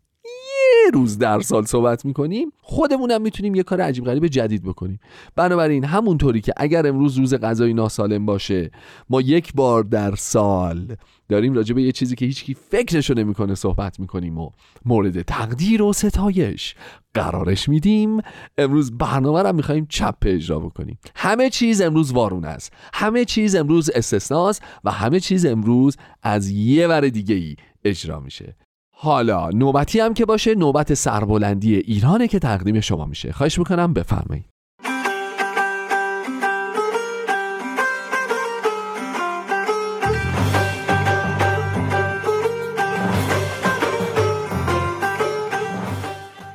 روز 0.95 1.19
در 1.19 1.41
سال 1.41 1.65
صحبت 1.65 2.05
می‌کنیم 2.05 2.53
خودمونم 2.61 3.23
می‌تونیم 3.23 3.55
یه 3.55 3.63
کار 3.63 3.81
عجیب 3.81 4.05
غریب 4.05 4.27
جدید 4.27 4.63
بکنیم. 4.63 5.01
بنابراین 5.37 5.85
همونطوری 5.85 6.41
که 6.41 6.53
اگر 6.57 6.87
امروز 6.87 7.19
روز 7.19 7.35
غذای 7.35 7.75
ناسالم 7.75 8.27
باشه 8.27 8.71
ما 9.11 9.21
یک 9.21 9.53
بار 9.55 9.83
در 9.83 10.15
سال 10.15 10.97
داریم 11.29 11.55
راجع 11.55 11.75
به 11.75 11.83
یه 11.83 11.93
چیزی 11.93 12.17
که 12.17 12.27
هیچکی 12.27 12.55
فکرشو 12.55 13.15
نمی‌کنه 13.15 13.55
صحبت 13.55 14.01
می‌کنیم 14.01 14.39
و 14.39 14.51
مورد 14.85 15.23
تقدیر 15.23 15.83
و 15.83 15.93
ستایش 15.93 16.75
قرارش 17.15 17.69
میدیم. 17.69 18.21
امروز 18.59 18.99
برنامه 18.99 19.43
رو 19.43 19.53
می‌خوایم 19.53 19.87
چپ 19.89 20.17
اجرا 20.23 20.59
بکنیم. 20.59 20.99
همه 21.17 21.51
چیز 21.51 21.81
امروز 21.81 22.13
وارون 22.13 22.45
است. 22.45 22.73
همه 22.95 23.25
چیز 23.25 23.55
امروز 23.55 23.91
استثناست 23.91 24.63
و 24.85 24.91
همه 24.91 25.21
چیز 25.21 25.47
امروز 25.47 25.97
از 26.23 26.51
یه 26.51 26.89
ور 26.89 27.09
دیگه 27.09 27.35
ای 27.35 27.57
اجرا 27.85 28.21
میشه. 28.21 28.57
حالا 29.05 29.51
نوبتی 29.51 30.01
هم 30.01 30.15
که 30.15 30.25
باشه 30.25 30.55
نوبت 30.55 30.95
سربلندی 30.95 31.77
ایرانه 31.77 32.29
که 32.29 32.39
تقدیم 32.39 32.81
شما 32.81 33.05
میشه. 33.05 33.33
خواهش 33.33 33.59
می‌کنم 33.59 33.95
بفرمایید. 33.95 34.45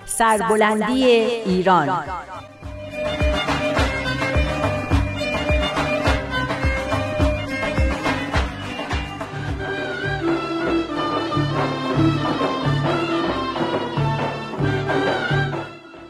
سربلندی 0.05 1.03
ایران. 1.03 1.89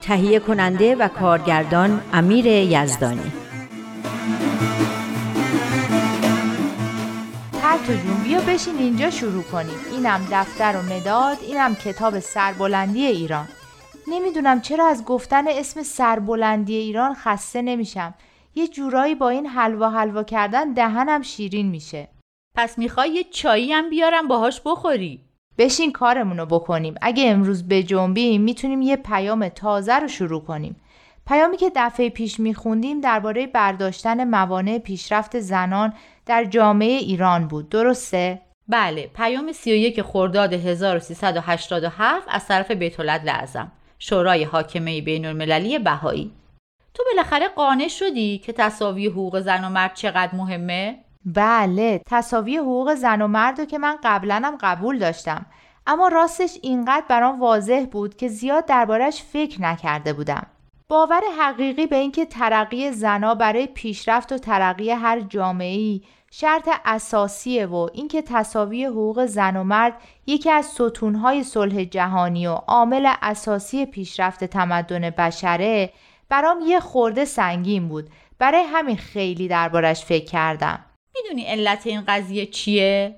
تهیه 0.07 0.39
کننده 0.39 0.95
و 0.95 1.07
کارگردان 1.07 2.01
امیر 2.13 2.45
یزدانی. 2.45 3.31
ترتو 7.61 7.93
جون 7.93 8.23
بیا 8.23 8.41
بشین 8.41 8.77
اینجا 8.77 9.09
شروع 9.09 9.43
کنیم. 9.43 9.79
اینم 9.91 10.27
دفتر 10.31 10.75
و 10.77 10.93
مداد 10.93 11.37
اینم 11.41 11.75
کتاب 11.75 12.19
سربلندی 12.19 13.05
ایران. 13.05 13.47
نمی‌دونم 14.07 14.61
چرا 14.61 14.87
از 14.87 15.05
گفتن 15.05 15.47
اسم 15.47 15.83
سربلندی 15.83 16.75
ایران 16.75 17.13
خسته 17.13 17.61
نمیشم. 17.61 18.13
یه 18.55 18.67
جورایی 18.67 19.15
با 19.15 19.29
این 19.29 19.45
حلوا 19.45 19.89
حلوا 19.89 20.23
کردن 20.23 20.73
دهنم 20.73 21.21
شیرین 21.21 21.67
میشه. 21.67 22.07
پس 22.55 22.77
می‌خوای 22.77 23.09
یه 23.09 23.23
چایی 23.23 23.73
هم 23.73 23.89
بیارم 23.89 24.27
باهاش 24.27 24.61
بخوری؟ 24.65 25.26
بشین 25.57 25.91
کارمونو 25.91 26.45
بکنیم 26.45 26.95
اگه 27.01 27.31
امروز 27.31 27.67
بجنبیم 27.67 28.41
می‌تونیم 28.41 28.81
یه 28.81 28.95
پیام 28.95 29.49
تازه 29.49 29.95
رو 29.95 30.07
شروع 30.07 30.41
کنیم 30.41 30.75
پیامی 31.27 31.57
که 31.57 31.71
دفعه 31.75 32.09
پیش 32.09 32.39
میخوندیم 32.39 33.01
درباره 33.01 33.47
برداشتن 33.47 34.23
موانع 34.23 34.77
پیشرفت 34.77 35.39
زنان 35.39 35.93
در 36.25 36.45
جامعه 36.45 36.97
ایران 36.97 37.47
بود 37.47 37.69
درسته؟ 37.69 38.41
بله 38.67 39.09
پیام 39.15 39.51
31 39.51 40.01
خرداد 40.01 40.53
1387 40.53 42.27
از 42.31 42.47
طرف 42.47 42.71
بیت 42.71 42.99
اعظم 42.99 43.71
شورای 43.99 44.43
حاکمه 44.43 45.01
بین 45.01 45.25
المللی 45.25 45.79
بهایی 45.79 46.31
تو 46.93 47.03
بالاخره 47.11 47.47
قانع 47.47 47.87
شدی 47.87 48.37
که 48.37 48.53
تصاوی 48.53 49.07
حقوق 49.07 49.39
زن 49.39 49.65
و 49.65 49.69
مرد 49.69 49.93
چقدر 49.93 50.35
مهمه؟ 50.35 50.99
بله 51.35 52.01
تصاوی 52.05 52.57
حقوق 52.57 52.93
زن 52.95 53.21
و 53.21 53.27
مرد 53.27 53.59
رو 53.59 53.65
که 53.65 53.77
من 53.77 53.97
قبلا 54.03 54.57
قبول 54.61 54.99
داشتم. 54.99 55.45
اما 55.87 56.07
راستش 56.07 56.57
اینقدر 56.61 57.05
برام 57.09 57.39
واضح 57.39 57.85
بود 57.91 58.15
که 58.15 58.27
زیاد 58.27 58.65
دربارش 58.65 59.23
فکر 59.23 59.61
نکرده 59.61 60.13
بودم. 60.13 60.47
باور 60.89 61.21
حقیقی 61.39 61.87
به 61.87 61.95
اینکه 61.95 62.25
ترقی 62.25 62.91
زنا 62.91 63.35
برای 63.35 63.67
پیشرفت 63.67 64.31
و 64.31 64.37
ترقی 64.37 64.91
هر 64.91 65.19
جامعه‌ای 65.19 66.01
شرط 66.31 66.69
اساسیه 66.85 67.65
و 67.65 67.87
اینکه 67.93 68.21
تصاوی 68.21 68.85
حقوق 68.85 69.25
زن 69.25 69.55
و 69.55 69.63
مرد 69.63 69.93
یکی 70.27 70.51
از 70.51 70.65
ستونهای 70.65 71.43
صلح 71.43 71.83
جهانی 71.83 72.47
و 72.47 72.51
عامل 72.51 73.11
اساسی 73.21 73.85
پیشرفت 73.85 74.43
تمدن 74.43 75.09
بشره 75.09 75.89
برام 76.29 76.57
یه 76.65 76.79
خورده 76.79 77.25
سنگین 77.25 77.87
بود. 77.87 78.09
برای 78.39 78.63
همین 78.63 78.97
خیلی 78.97 79.47
دربارش 79.47 80.05
فکر 80.05 80.25
کردم. 80.25 80.79
می‌دونی 81.23 81.45
علت 81.45 81.87
این 81.87 82.03
قضیه 82.07 82.45
چیه؟ 82.45 83.15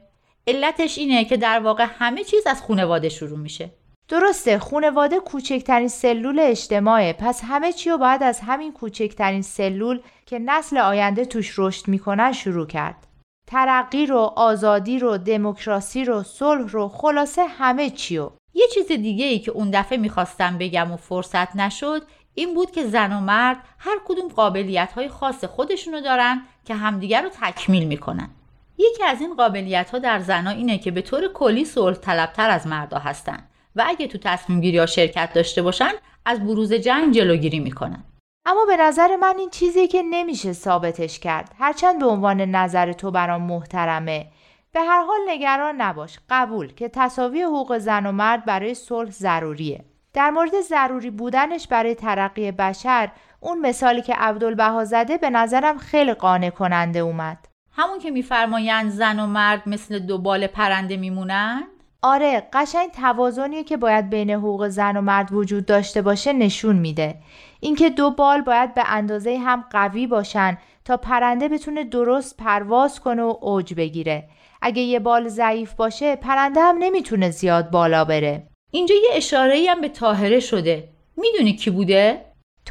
علتش 0.48 0.98
اینه 0.98 1.26
که 1.26 1.38
در 1.38 1.60
واقع 1.60 1.86
همه 2.00 2.24
چیز 2.24 2.48
از 2.48 2.62
خونواده 2.62 3.10
شروع 3.10 3.40
میشه. 3.40 3.70
درسته 4.08 4.60
خونواده 4.60 5.20
کوچکترین 5.20 5.88
سلول 5.88 6.40
اجتماعه. 6.40 7.14
پس 7.14 7.42
همه 7.44 7.74
چی 7.74 7.90
رو 7.90 7.98
باید 7.98 8.24
از 8.24 8.40
همین 8.40 8.74
کوچکترین 8.74 9.42
سلول 9.42 10.00
که 10.26 10.40
نسل 10.40 10.78
آینده 10.78 11.26
توش 11.26 11.54
رشد 11.58 11.88
می‌کنن 11.88 12.32
شروع 12.32 12.68
کرد. 12.68 13.08
ترقی 13.48 14.06
رو 14.06 14.20
آزادی 14.20 15.00
رو 15.00 15.18
دموکراسی 15.18 16.06
رو 16.06 16.24
صلح 16.24 16.68
رو 16.68 16.88
خلاصه 16.88 17.46
همه 17.46 17.90
چی 17.90 18.18
رو. 18.18 18.32
یه 18.54 18.68
چیز 18.74 18.88
دیگه 18.88 19.26
ای 19.26 19.40
که 19.40 19.52
اون 19.52 19.70
دفعه 19.72 19.98
می‌خواستم 19.98 20.58
بگم 20.58 20.92
و 20.92 20.98
فرصت 20.98 21.56
نشد 21.56 22.02
این 22.36 22.54
بود 22.54 22.72
که 22.72 22.88
زن 22.88 23.14
و 23.14 23.20
مرد 23.20 23.58
هر 23.80 23.98
کدوم 24.06 24.28
قابلیت 24.28 24.92
های 24.92 25.10
خاص 25.10 25.46
خودشونو 25.46 26.02
دارن 26.02 26.42
که 26.70 26.76
همدیگر 26.76 27.22
رو 27.22 27.30
تکمیل 27.30 27.88
می‌کنن. 27.88 28.30
یکی 28.78 29.04
از 29.04 29.22
این 29.22 29.36
قابلیت 29.36 29.90
ها 29.90 30.00
در 30.00 30.20
زنا 30.20 30.50
اینه 30.50 30.78
که 30.78 30.92
به 30.92 31.02
طور 31.02 31.28
کلی 31.34 31.66
صلح 31.66 31.98
طلبتر 31.98 32.50
از 32.50 32.68
مردا 32.68 33.00
هستن 33.00 33.48
و 33.76 33.84
اگه 33.88 34.08
تو 34.08 34.18
تصمیم 34.18 34.62
گیری 34.62 34.78
ها 34.78 34.86
شرکت 34.86 35.34
داشته 35.34 35.62
باشن 35.62 35.92
از 36.26 36.46
بروز 36.46 36.74
جنگ 36.74 37.14
جلوگیری 37.14 37.60
می‌کنن. 37.60 38.04
اما 38.46 38.66
به 38.66 38.78
نظر 38.78 39.16
من 39.16 39.36
این 39.38 39.50
چیزی 39.50 39.88
که 39.88 40.02
نمیشه 40.02 40.54
ثابتش 40.54 41.20
کرد. 41.20 41.56
هرچند 41.60 42.00
به 42.00 42.06
عنوان 42.06 42.42
نظر 42.42 42.94
تو 42.94 43.12
برام 43.12 43.42
محترمه. 43.42 44.28
به 44.72 44.82
هر 44.82 45.04
حال 45.04 45.20
نگران 45.28 45.82
نباش. 45.82 46.20
قبول 46.30 46.74
که 46.74 46.90
تصاوی 46.90 47.42
حقوق 47.42 47.78
زن 47.78 48.06
و 48.06 48.12
مرد 48.12 48.46
برای 48.46 48.74
صلح 48.74 49.12
ضروریه. 49.12 49.86
در 50.14 50.30
مورد 50.30 50.62
ضروری 50.62 51.10
بودنش 51.10 51.68
برای 51.68 51.96
ترقی 51.96 52.52
بشر 52.52 53.12
اون 53.40 53.60
مثالی 53.60 54.02
که 54.02 54.14
عبدالبها 54.14 54.86
زده 54.86 55.18
به 55.18 55.30
نظرم 55.30 55.78
خیلی 55.78 56.14
قانع 56.14 56.50
کننده 56.50 57.00
اومد. 57.00 57.38
همون 57.72 58.00
که 58.00 58.12
میفرمایند 58.12 58.90
زن 58.90 59.20
و 59.20 59.28
مرد 59.28 59.64
مثل 59.66 60.00
دو 60.00 60.18
بال 60.18 60.48
پرنده 60.48 60.98
میمونن؟ 60.98 61.64
آره 62.02 62.48
قشنگ 62.54 62.92
توازنی 62.92 63.64
که 63.64 63.78
باید 63.78 64.10
بین 64.10 64.30
حقوق 64.30 64.68
زن 64.68 64.98
و 64.98 65.02
مرد 65.02 65.34
وجود 65.34 65.66
داشته 65.66 66.02
باشه 66.02 66.34
نشون 66.34 66.76
میده. 66.76 67.16
اینکه 67.60 67.90
دو 67.90 68.12
بال 68.12 68.42
باید 68.42 68.74
به 68.74 68.84
اندازه 68.88 69.38
هم 69.38 69.66
قوی 69.72 70.08
باشن 70.08 70.58
تا 70.86 70.98
پرنده 70.98 71.48
بتونه 71.48 71.84
درست 71.84 72.38
پرواز 72.38 73.00
کنه 73.00 73.24
و 73.24 73.38
اوج 73.42 73.74
بگیره. 73.74 74.30
اگه 74.62 74.82
یه 74.82 75.00
بال 75.00 75.28
ضعیف 75.28 75.74
باشه 75.74 76.16
پرنده 76.16 76.62
هم 76.62 76.76
نمی‌تونه 76.80 77.30
زیاد 77.30 77.72
بالا 77.72 78.06
بره. 78.06 78.48
اینجا 78.72 78.96
یه 78.96 79.10
اشاره 79.14 79.66
هم 79.70 79.82
به 79.82 79.90
تاهره 79.90 80.40
شده. 80.40 80.90
می‌دونی 81.18 81.54
کی 81.54 81.70
بوده؟ 81.70 82.26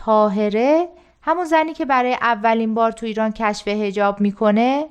تاهره 0.09 0.89
همون 1.23 1.45
زنی 1.45 1.75
که 1.75 1.85
برای 1.85 2.15
اولین 2.15 2.75
بار 2.75 2.93
تو 2.93 3.07
ایران 3.07 3.33
کشف 3.33 3.69
هجاب 3.69 4.21
می‌کنه 4.21 4.87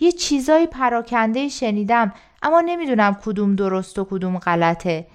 یه 0.00 0.12
چیزای 0.12 0.66
پراکنده 0.66 1.48
شنیدم 1.48 2.12
اما 2.42 2.60
نمی‌دونم 2.60 3.16
کدوم 3.24 3.56
درست 3.56 3.98
و 3.98 4.06
کدوم 4.10 4.38
غلطه. 4.38 5.06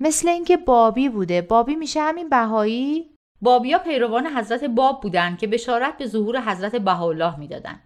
مثل 0.00 0.28
اینکه 0.28 0.56
بابی 0.56 1.08
بوده. 1.08 1.42
بابی 1.42 1.74
میشه 1.74 2.00
همین 2.00 2.28
بهایی؟ 2.28 3.10
بابیا 3.42 3.78
پیروان 3.78 4.26
حضرت 4.26 4.64
باب 4.64 5.00
بودند 5.00 5.38
که 5.38 5.46
بشارت 5.46 5.98
به 5.98 6.06
ظهور 6.06 6.40
حضرت 6.40 6.76
بهاءالله 6.76 7.38
می‌دادند 7.38 7.80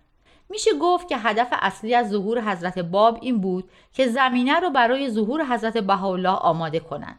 میشه 0.49 0.71
گفت 0.81 1.09
که 1.09 1.17
هدف 1.17 1.49
اصلی 1.53 1.95
از 1.95 2.11
ظهور 2.11 2.41
حضرت 2.41 2.79
باب 2.79 3.19
این 3.23 3.41
بود 3.41 3.71
که 3.93 4.07
زمینه 4.07 4.61
رو 4.61 4.71
برای 4.71 5.11
ظهور 5.11 5.45
حضرت 5.45 5.79
بهاءالله 5.79 6.29
آماده 6.29 6.81
کنند 6.81 7.19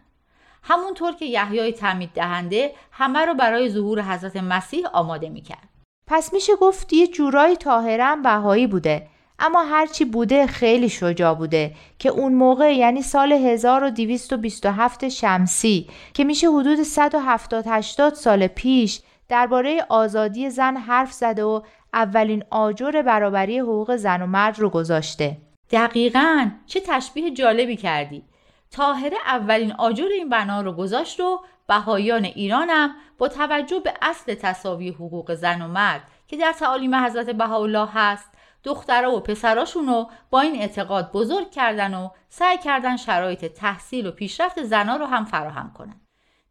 همونطور 0.63 1.15
که 1.15 1.25
یحیای 1.25 1.71
تعمید 1.71 2.09
دهنده 2.13 2.71
همه 2.91 3.25
رو 3.25 3.33
برای 3.33 3.69
ظهور 3.69 4.01
حضرت 4.01 4.37
مسیح 4.37 4.87
آماده 4.93 5.29
می‌کرد. 5.29 5.69
پس 6.07 6.33
میشه 6.33 6.55
گفت 6.55 6.93
یه 6.93 7.07
جورایی 7.07 7.55
طاهره 7.55 8.03
هم 8.03 8.21
بهایی 8.21 8.67
بوده 8.67 9.07
اما 9.39 9.63
هرچی 9.63 10.05
بوده 10.05 10.47
خیلی 10.47 10.89
شجاع 10.89 11.33
بوده 11.33 11.75
که 11.99 12.09
اون 12.09 12.33
موقع 12.33 12.75
یعنی 12.75 13.01
سال 13.01 13.31
1227 13.31 15.09
شمسی 15.09 15.87
که 16.13 16.23
میشه 16.23 16.47
حدود 16.47 16.83
170 16.83 18.13
سال 18.13 18.47
پیش 18.47 19.01
درباره 19.29 19.85
آزادی 19.89 20.49
زن 20.49 20.77
حرف 20.77 21.13
زده 21.13 21.43
و 21.43 21.61
اولین 21.93 22.43
آجر 22.49 23.01
برابری 23.01 23.59
حقوق 23.59 23.95
زن 23.95 24.21
و 24.21 24.25
مرد 24.25 24.59
رو 24.59 24.69
گذاشته. 24.69 25.37
دقیقا 25.71 26.49
چه 26.65 26.81
تشبیه 26.87 27.31
جالبی 27.31 27.75
کردی. 27.75 28.23
تاهره 28.71 29.17
اولین 29.25 29.71
آجر 29.71 30.07
این 30.13 30.29
بنا 30.29 30.61
رو 30.61 30.71
گذاشت 30.71 31.19
و 31.19 31.39
بهایان 31.67 32.25
ایرانم 32.25 32.95
با 33.17 33.27
توجه 33.27 33.79
به 33.79 33.93
اصل 34.01 34.33
تصاوی 34.33 34.89
حقوق 34.89 35.33
زن 35.33 35.61
و 35.61 35.67
مرد 35.67 36.01
که 36.27 36.37
در 36.37 36.51
تعالیم 36.51 36.95
حضرت 36.95 37.29
بهاءالله 37.29 37.89
هست 37.93 38.29
دخترها 38.63 39.15
و 39.15 39.19
پسراشون 39.19 39.87
رو 39.87 40.09
با 40.29 40.41
این 40.41 40.61
اعتقاد 40.61 41.11
بزرگ 41.11 41.51
کردن 41.51 41.93
و 41.93 42.09
سعی 42.29 42.57
کردن 42.57 42.97
شرایط 42.97 43.45
تحصیل 43.45 44.07
و 44.07 44.11
پیشرفت 44.11 44.63
زنها 44.63 44.95
رو 44.95 45.05
هم 45.05 45.25
فراهم 45.25 45.73
کنن. 45.77 46.01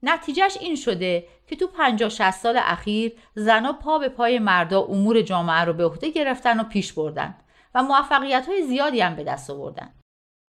نتیجهش 0.03 0.57
این 0.61 0.77
شده 0.77 1.29
که 1.47 1.57
تو 1.57 1.67
50 1.67 2.09
60 2.09 2.31
سال 2.31 2.61
اخیر 2.63 3.13
زنها 3.35 3.73
پا 3.73 3.99
به 3.99 4.09
پای 4.09 4.39
مردا 4.39 4.81
امور 4.81 5.23
جامعه 5.23 5.65
رو 5.65 5.73
به 5.73 5.85
عهده 5.85 6.11
گرفتن 6.11 6.61
و 6.61 6.65
پیش 6.65 6.93
بردن 6.93 7.35
و 7.75 7.83
موفقیت 7.83 8.47
های 8.49 8.63
زیادی 8.63 9.01
هم 9.01 9.17
به 9.17 9.25
دست 9.25 9.51
آوردن. 9.51 9.91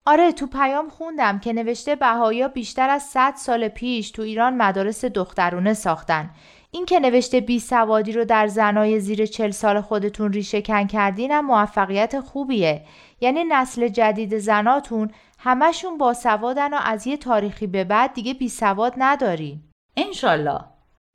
آره 0.09 0.31
تو 0.31 0.47
پیام 0.47 0.89
خوندم 0.89 1.39
که 1.39 1.53
نوشته 1.53 1.95
بهایا 1.95 2.47
بیشتر 2.47 2.89
از 2.89 3.03
100 3.03 3.33
سال 3.35 3.67
پیش 3.67 4.11
تو 4.11 4.21
ایران 4.21 4.57
مدارس 4.57 5.05
دخترونه 5.05 5.73
ساختن. 5.73 6.29
این 6.71 6.85
که 6.85 6.99
نوشته 6.99 7.41
بی 7.41 7.59
سوادی 7.59 8.11
رو 8.11 8.25
در 8.25 8.47
زنای 8.47 8.99
زیر 8.99 9.25
چل 9.25 9.51
سال 9.51 9.81
خودتون 9.81 10.33
ریشه 10.33 10.61
کن 10.61 10.87
کردین 10.87 11.31
هم 11.31 11.45
موفقیت 11.45 12.19
خوبیه. 12.19 12.81
یعنی 13.21 13.43
نسل 13.43 13.87
جدید 13.87 14.37
زناتون 14.37 15.11
همشون 15.39 15.97
با 15.97 16.13
سوادن 16.13 16.73
و 16.73 16.79
از 16.83 17.07
یه 17.07 17.17
تاریخی 17.17 17.67
به 17.67 17.83
بعد 17.83 18.13
دیگه 18.13 18.33
بی 18.33 18.49
سواد 18.49 18.93
ندارین 18.97 19.61
انشالله. 19.97 20.59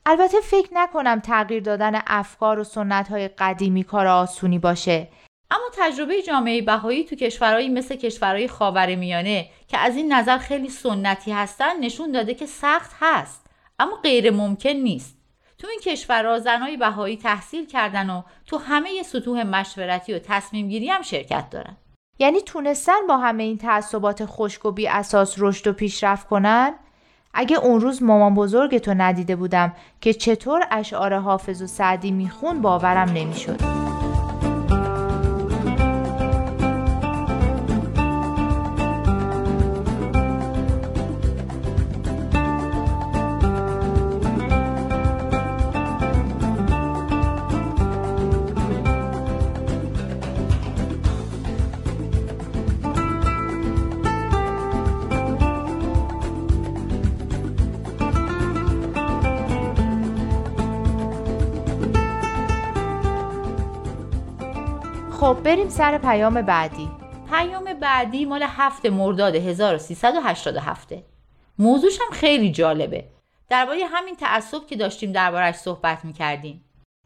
البته 0.06 0.40
فکر 0.40 0.68
نکنم 0.72 1.20
تغییر 1.20 1.62
دادن 1.62 2.00
افکار 2.06 2.58
و 2.58 2.64
سنت 2.64 3.08
های 3.08 3.28
قدیمی 3.28 3.84
کار 3.84 4.06
آسونی 4.06 4.58
باشه. 4.58 5.08
اما 5.52 5.64
تجربه 5.72 6.22
جامعه 6.22 6.62
بهایی 6.62 7.04
تو 7.04 7.16
کشورهایی 7.16 7.68
مثل 7.68 7.96
کشورهای 7.96 8.48
خاورمیانه 8.48 9.46
که 9.68 9.78
از 9.78 9.96
این 9.96 10.12
نظر 10.12 10.38
خیلی 10.38 10.68
سنتی 10.68 11.32
هستن 11.32 11.80
نشون 11.80 12.12
داده 12.12 12.34
که 12.34 12.46
سخت 12.46 12.90
هست 13.00 13.46
اما 13.78 13.96
غیر 14.02 14.30
ممکن 14.30 14.70
نیست. 14.70 15.18
تو 15.58 15.68
این 15.68 15.80
کشورها 15.80 16.38
زنای 16.38 16.76
بهایی 16.76 17.16
تحصیل 17.16 17.66
کردن 17.66 18.10
و 18.10 18.22
تو 18.46 18.58
همه 18.58 19.02
سطوح 19.02 19.42
مشورتی 19.42 20.14
و 20.14 20.18
تصمیم 20.18 20.68
گیری 20.68 20.88
هم 20.88 21.02
شرکت 21.02 21.50
دارن. 21.50 21.76
یعنی 22.18 22.40
تونستن 22.40 23.06
با 23.08 23.16
همه 23.16 23.42
این 23.42 23.58
تعصبات 23.58 24.24
خشک 24.26 24.64
و 24.64 24.70
بی 24.70 24.88
اساس 24.88 25.34
رشد 25.38 25.66
و 25.66 25.72
پیشرفت 25.72 26.26
کنن؟ 26.26 26.74
اگه 27.34 27.58
اون 27.58 27.80
روز 27.80 28.02
مامان 28.02 28.34
بزرگ 28.34 28.78
تو 28.78 28.94
ندیده 28.94 29.36
بودم 29.36 29.72
که 30.00 30.14
چطور 30.14 30.66
اشعار 30.70 31.14
حافظ 31.14 31.62
و 31.62 31.66
سعدی 31.66 32.10
میخون 32.10 32.62
باورم 32.62 33.08
نمی‌شد. 33.08 34.01
بریم 65.44 65.68
سر 65.68 65.98
پیام 65.98 66.42
بعدی. 66.42 66.90
پیام 67.30 67.64
بعدی 67.64 68.24
مال 68.24 68.42
هفت 68.42 68.86
مرداد 68.86 69.34
1387 69.34 70.88
موضوعش 71.58 71.98
هم 72.00 72.10
خیلی 72.12 72.52
جالبه. 72.52 73.04
درباره 73.48 73.86
همین 73.86 74.16
تعصب 74.16 74.66
که 74.66 74.76
داشتیم 74.76 75.12
دربارهش 75.12 75.54
صحبت 75.54 76.04
می‌کردیم. 76.04 76.64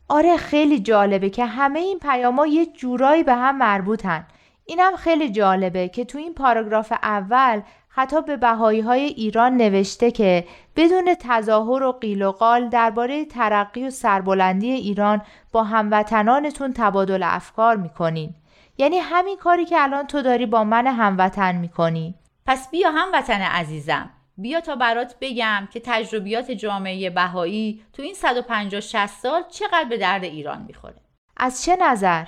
آره 0.08 0.36
خیلی 0.36 0.80
جالبه 0.80 1.30
که 1.30 1.46
همه 1.46 1.78
این 1.78 1.98
پیاما 1.98 2.46
یه 2.46 2.66
جورایی 2.66 3.22
به 3.22 3.34
هم 3.34 3.58
مربوطن. 3.58 4.26
اینم 4.64 4.96
خیلی 4.96 5.30
جالبه 5.30 5.88
که 5.88 6.04
تو 6.04 6.18
این 6.18 6.34
پاراگراف 6.34 6.92
اول 7.02 7.60
خطاب 7.96 8.26
به 8.26 8.36
بهایی 8.36 8.80
های 8.80 9.00
ایران 9.00 9.56
نوشته 9.56 10.10
که 10.10 10.44
بدون 10.76 11.14
تظاهر 11.20 11.82
و 11.82 11.92
قیل 11.92 12.22
و 12.22 12.32
قال 12.32 12.68
درباره 12.68 13.24
ترقی 13.24 13.86
و 13.86 13.90
سربلندی 13.90 14.70
ایران 14.70 15.22
با 15.52 15.64
هموطنانتون 15.64 16.72
تبادل 16.72 17.22
افکار 17.22 17.76
می‌کنین. 17.76 18.34
یعنی 18.78 18.98
همین 18.98 19.36
کاری 19.36 19.64
که 19.64 19.82
الان 19.82 20.06
تو 20.06 20.22
داری 20.22 20.46
با 20.46 20.64
من 20.64 20.86
هموطن 20.86 21.54
می‌کنی. 21.54 22.14
پس 22.46 22.70
بیا 22.70 22.90
هموطن 22.90 23.40
عزیزم. 23.40 24.10
بیا 24.38 24.60
تا 24.60 24.76
برات 24.76 25.14
بگم 25.20 25.68
که 25.72 25.82
تجربیات 25.84 26.50
جامعه 26.50 27.10
بهایی 27.10 27.82
تو 27.92 28.02
این 28.02 28.14
150 28.14 28.80
60 28.80 29.06
سال 29.06 29.42
چقدر 29.50 29.86
به 29.88 29.98
درد 29.98 30.24
ایران 30.24 30.62
می‌خوره. 30.62 30.96
از 31.36 31.64
چه 31.64 31.76
نظر؟ 31.76 32.24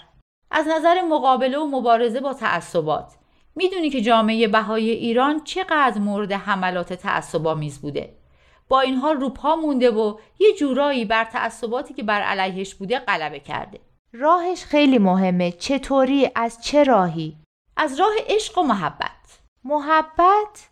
از 0.51 0.66
نظر 0.69 1.03
مقابله 1.03 1.59
و 1.59 1.66
مبارزه 1.66 2.21
با 2.21 2.35
تعصبات. 2.35 3.18
می‌دونی 3.57 3.91
که 3.91 4.01
جامعه 4.01 4.49
بهای 4.49 4.91
ایران 4.91 5.45
چقدر 5.45 5.99
مورد 5.99 6.33
حملات 6.33 6.93
تعصب‌آمیز 6.93 7.81
بوده. 7.81 8.15
با 8.69 8.81
این 8.81 8.95
حال 8.95 9.17
روپا 9.17 9.57
مونده 9.57 9.91
و 9.91 10.19
یه 10.39 10.53
جورایی 10.53 11.05
بر 11.05 11.25
تعصباتی 11.25 11.95
که 11.95 12.03
بر 12.03 12.21
علیهش 12.21 12.75
بوده 12.75 12.99
غلبه 12.99 13.41
کرده. 13.41 13.81
راهش 14.13 14.65
خیلی 14.65 14.99
مهمه. 14.99 15.53
چطوری؟ 15.53 16.31
از 16.35 16.63
چه 16.63 16.85
راهی؟ 16.85 17.37
از 17.77 18.01
راه 18.01 18.13
عشق 18.27 18.59
و 18.59 18.63
محبت. 18.63 19.41
محبت 19.65 20.69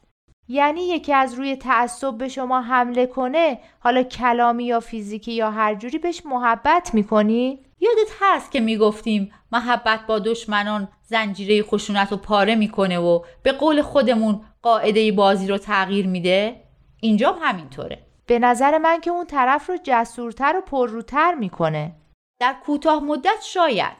یعنی 0.48 0.88
یکی 0.88 1.12
از 1.12 1.34
روی 1.34 1.56
تعصب 1.56 2.14
به 2.14 2.28
شما 2.28 2.60
حمله 2.60 3.06
کنه 3.06 3.58
حالا 3.80 4.02
کلامی 4.02 4.64
یا 4.64 4.80
فیزیکی 4.80 5.32
یا 5.32 5.50
هر 5.50 5.74
جوری 5.74 5.98
بهش 5.98 6.22
محبت 6.24 6.94
می‌کنی؟ 6.94 7.60
یادت 7.80 8.10
هست 8.20 8.52
که 8.52 8.60
می‌گفتیم 8.60 9.32
محبت 9.52 10.00
با 10.06 10.18
دشمنان 10.18 10.88
زنجیره 11.02 11.62
خشونت 11.62 12.10
رو 12.10 12.16
پاره 12.16 12.54
می‌کنه 12.54 12.98
و 12.98 13.20
به 13.42 13.52
قول 13.52 13.82
خودمون 13.82 14.40
قاعده 14.62 15.12
بازی 15.12 15.46
رو 15.46 15.58
تغییر 15.58 16.06
میده؟ 16.06 16.62
اینجا 17.00 17.32
همینطوره. 17.32 18.06
به 18.26 18.38
نظر 18.38 18.78
من 18.78 19.00
که 19.00 19.10
اون 19.10 19.26
طرف 19.26 19.70
رو 19.70 19.76
جسورتر 19.82 20.56
و 20.56 20.60
پرروتر 20.60 21.34
می‌کنه. 21.34 21.92
در 22.40 22.56
کوتاه 22.64 23.04
مدت 23.04 23.42
شاید 23.42 23.92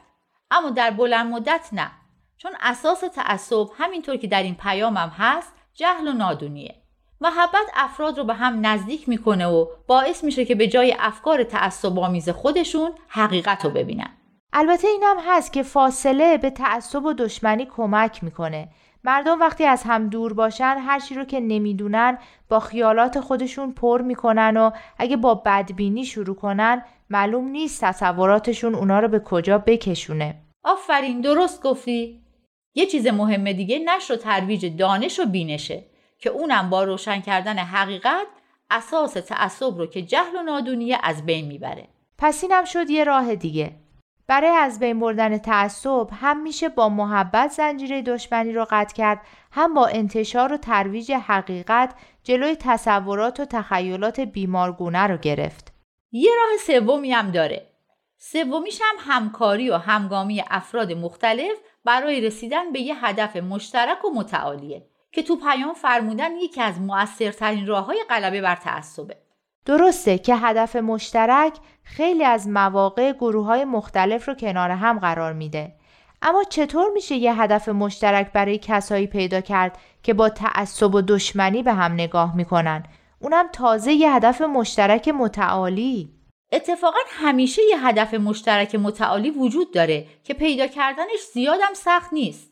اما 0.51 0.69
در 0.69 0.91
بلند 0.91 1.27
مدت 1.33 1.69
نه. 1.71 1.91
چون 2.37 2.51
اساس 2.61 2.99
تعصب 2.99 3.67
همینطور 3.77 4.17
که 4.17 4.27
در 4.27 4.43
این 4.43 4.55
پیامم 4.55 5.11
هست 5.17 5.53
جهل 5.77 6.07
و 6.07 6.13
نادونیه. 6.13 6.75
محبت 7.21 7.71
افراد 7.75 8.17
رو 8.17 8.23
به 8.23 8.33
هم 8.33 8.65
نزدیک 8.65 9.09
می‌کنه 9.09 9.47
و 9.47 9.65
باعث 9.87 10.23
میشه 10.23 10.45
که 10.45 10.55
به 10.55 10.67
جای 10.67 10.95
افکار 10.99 11.43
تعصب 11.43 11.99
آمیز 11.99 12.29
خودشون 12.29 12.91
حقیقت 13.07 13.65
رو 13.65 13.71
ببینن. 13.71 14.09
البته 14.53 14.87
اینم 14.87 15.15
هست 15.27 15.53
که 15.53 15.63
فاصله 15.63 16.37
به 16.37 16.49
تعصب 16.49 17.05
و 17.05 17.13
دشمنی 17.13 17.65
کمک 17.65 18.23
می‌کنه. 18.23 18.69
مردم 19.03 19.39
وقتی 19.39 19.65
از 19.65 19.83
هم 19.83 20.09
دور 20.09 20.33
باشن 20.33 20.77
هر 20.77 20.99
چی 20.99 21.15
رو 21.15 21.23
که 21.23 21.39
نمی‌دونن 21.39 22.17
با 22.49 22.59
خیالات 22.59 23.19
خودشون 23.19 23.71
پر 23.71 24.01
می‌کنن 24.01 24.57
و 24.57 24.71
اگه 24.97 25.17
با 25.17 25.35
بدبینی 25.35 26.05
شروع 26.05 26.35
کنن 26.35 26.81
معلوم 27.09 27.47
نیست 27.47 27.81
تصوراتشون 27.81 28.75
اونا 28.75 28.99
رو 28.99 29.07
به 29.07 29.19
کجا 29.19 29.57
بکشونه. 29.57 30.35
آفرین 30.63 31.21
درست 31.21 31.63
گفتی. 31.63 32.26
یه 32.77 32.85
چیز 32.85 33.07
مهم 33.07 33.51
دیگه 33.51 33.79
نشر 33.79 34.13
و 34.13 34.17
ترویج 34.17 34.77
دانش 34.77 35.19
و 35.19 35.25
بینشه 35.25 35.83
که 36.19 36.29
اونم 36.29 36.69
با 36.69 36.83
روشن 36.83 37.21
کردن 37.21 37.57
حقیقت 37.57 38.27
اساس 38.71 39.13
تعصب 39.13 39.77
رو 39.77 39.85
که 39.85 40.01
جهل 40.01 40.35
و 40.35 40.43
نادونیه 40.43 40.97
از 41.03 41.25
بین 41.25 41.45
می‌بره. 41.45 41.87
پس 42.17 42.43
اینم 42.43 42.65
شد 42.65 42.89
یه 42.89 43.03
راه 43.03 43.35
دیگه. 43.35 43.71
برای 44.27 44.49
از 44.49 44.79
بین 44.79 44.99
بردن 44.99 45.37
تعصب 45.37 46.07
هم 46.21 46.41
میشه 46.41 46.69
با 46.69 46.89
محبت 46.89 47.51
زنجیره 47.51 48.01
دشمنی 48.01 48.53
رو 48.53 48.67
قطع 48.69 48.95
کرد 48.95 49.21
هم 49.51 49.73
با 49.73 49.87
انتشار 49.87 50.53
و 50.53 50.57
ترویج 50.57 51.11
حقیقت 51.11 51.95
جلوی 52.23 52.55
تصورات 52.55 53.39
و 53.39 53.45
تخیلات 53.45 54.19
بیمارگونه 54.19 55.07
رو 55.07 55.17
گرفت. 55.17 55.73
یه 56.11 56.31
راه 56.37 56.57
سومی 56.57 57.11
هم 57.11 57.31
داره. 57.31 57.67
سومیش 58.17 58.81
هم 58.81 58.95
همکاری 59.13 59.69
و 59.69 59.77
همگامی 59.77 60.43
افراد 60.49 60.93
مختلف 60.93 61.57
برای 61.87 62.21
رسیدن 62.21 62.71
به 62.71 62.79
یه 62.79 63.05
هدف 63.05 63.35
مشترک 63.35 64.05
و 64.05 64.09
متعالیه 64.15 64.85
که 65.11 65.23
تو 65.23 65.35
پیام 65.35 65.73
فرمودن 65.73 66.35
یکی 66.35 66.61
از 66.61 66.81
مؤثرترین 66.81 67.67
راه 67.67 67.85
های 67.85 68.03
غلبه 68.09 68.41
بر 68.41 68.55
تعصبه. 68.55 69.17
درسته 69.65 70.17
که 70.17 70.35
هدف 70.35 70.75
مشترک 70.75 71.57
خیلی 71.83 72.23
از 72.23 72.47
مواقع 72.47 73.11
گروه 73.11 73.45
های 73.45 73.65
مختلف 73.65 74.27
رو 74.27 74.33
کنار 74.33 74.71
هم 74.71 74.99
قرار 74.99 75.33
میده. 75.33 75.75
اما 76.21 76.43
چطور 76.43 76.91
میشه 76.93 77.15
یه 77.15 77.41
هدف 77.41 77.69
مشترک 77.69 78.31
برای 78.31 78.57
کسایی 78.57 79.07
پیدا 79.07 79.41
کرد 79.41 79.77
که 80.03 80.13
با 80.13 80.29
تعصب 80.29 80.95
و 80.95 81.01
دشمنی 81.01 81.63
به 81.63 81.73
هم 81.73 81.93
نگاه 81.93 82.35
می‌کنن؟ 82.35 82.83
اونم 83.19 83.47
تازه 83.53 83.93
یه 83.93 84.13
هدف 84.13 84.41
مشترک 84.41 85.07
متعالی. 85.07 86.16
اتفاقا 86.51 86.99
همیشه 87.07 87.61
یه 87.69 87.87
هدف 87.87 88.13
مشترک 88.13 88.75
متعالی 88.75 89.29
وجود 89.29 89.73
داره 89.73 90.05
که 90.23 90.33
پیدا 90.33 90.67
کردنش 90.67 91.19
زیادم 91.33 91.73
سخت 91.73 92.13
نیست. 92.13 92.51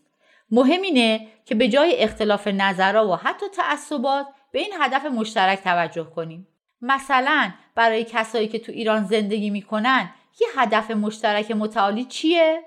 مهم 0.52 0.82
اینه 0.82 1.28
که 1.46 1.56
به 1.56 1.68
جای 1.70 1.96
اختلاف 1.96 2.48
نظرها 2.48 3.08
و 3.08 3.16
حتی 3.16 3.46
تعصبات 3.48 4.26
به 4.52 4.60
این 4.60 4.74
هدف 4.80 5.06
مشترک 5.06 5.60
توجه 5.60 6.04
کنیم. 6.04 6.48
مثلا 6.82 7.52
برای 7.76 8.04
کسایی 8.04 8.48
که 8.48 8.60
تو 8.60 8.72
ایران 8.72 9.04
زندگی 9.04 9.50
می‌کنن 9.50 10.10
یه 10.42 10.48
هدف 10.58 10.92
مشترک 10.92 11.52
متعالی 11.52 12.06
چیه؟ 12.06 12.62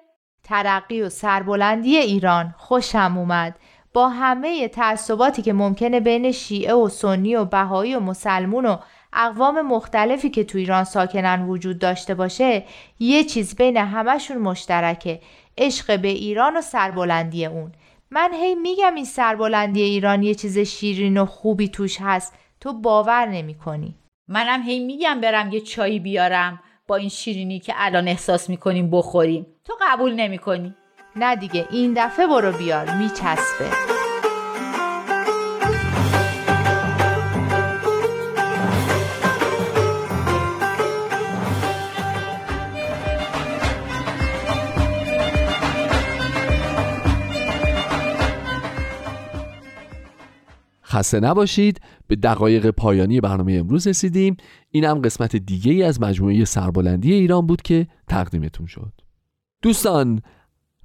ترقی 0.45 1.03
و 1.03 1.09
سربلندی 1.09 1.97
ایران 1.97 2.55
خوشم 2.59 3.15
اومد. 3.19 3.59
با 3.93 4.09
همه 4.09 4.69
تعصباتی 4.69 5.43
که 5.43 5.53
ممکنه 5.53 6.01
بین 6.01 6.33
شیعه 6.33 6.75
و 6.75 6.89
سنی 6.89 7.37
و 7.37 7.45
بهایی 7.45 7.95
و 7.95 8.01
مسلمون 8.01 8.67
و 8.67 8.77
اقوام 9.13 9.61
مختلفی 9.61 10.31
که 10.31 10.45
تو 10.45 10.59
ایران 10.59 10.85
ساکنن 10.85 11.49
وجود 11.49 11.79
داشته 11.79 12.15
باشه 12.15 12.65
یه 12.99 13.25
چیز 13.25 13.57
بین 13.57 13.77
همشون 13.77 14.39
مشترکه. 14.39 15.21
عشق 15.59 16.01
به 16.01 16.09
ایران 16.09 16.57
و 16.57 16.61
سربلندی 16.61 17.47
اون. 17.47 17.73
من 18.11 18.31
هی 18.33 18.55
میگم 18.55 18.95
این 18.95 19.05
سربلندی 19.05 19.83
ایران 19.83 20.23
یه 20.23 20.35
چیز 20.35 20.59
شیرین 20.59 21.17
و 21.17 21.27
خوبی 21.27 21.69
توش 21.69 21.99
هست. 22.01 22.35
تو 22.61 22.73
باور 22.73 23.27
نمی 23.27 23.55
کنی. 23.55 23.95
منم 24.29 24.63
هی 24.63 24.79
میگم 24.79 25.21
برم 25.21 25.53
یه 25.53 25.61
چایی 25.61 26.01
بیارم 26.01 26.61
با 26.87 26.97
این 26.97 27.09
شیرینی 27.09 27.61
که 27.61 27.75
الان 27.77 28.09
احساس 28.09 28.51
می‌کنیم 28.51 28.91
بخوریم. 28.91 29.47
تو 29.65 29.75
قبول 29.81 30.15
نمی 30.15 30.39
کنی. 30.39 30.75
نه 31.17 31.37
دیگه 31.37 31.69
این 31.71 31.95
دفعه 31.97 32.27
برو 32.27 32.53
بیار 32.53 32.95
میچسبه. 32.95 33.98
خسته 50.99 51.21
نباشید. 51.21 51.81
به 52.07 52.17
دقایق 52.17 52.71
پایانی 52.71 53.21
برنامه 53.21 53.53
امروز 53.53 53.87
رسیدیم. 53.87 54.37
این 54.71 54.85
هم 54.85 54.99
قسمت 54.99 55.37
دیگه 55.37 55.73
ای 55.73 55.83
از 55.83 56.01
مجموعه 56.01 56.45
سربلندی 56.45 57.13
ایران 57.13 57.47
بود 57.47 57.63
که 57.63 57.87
تقدیمتون 58.09 58.67
شد. 58.67 58.93
دوستان 59.63 60.23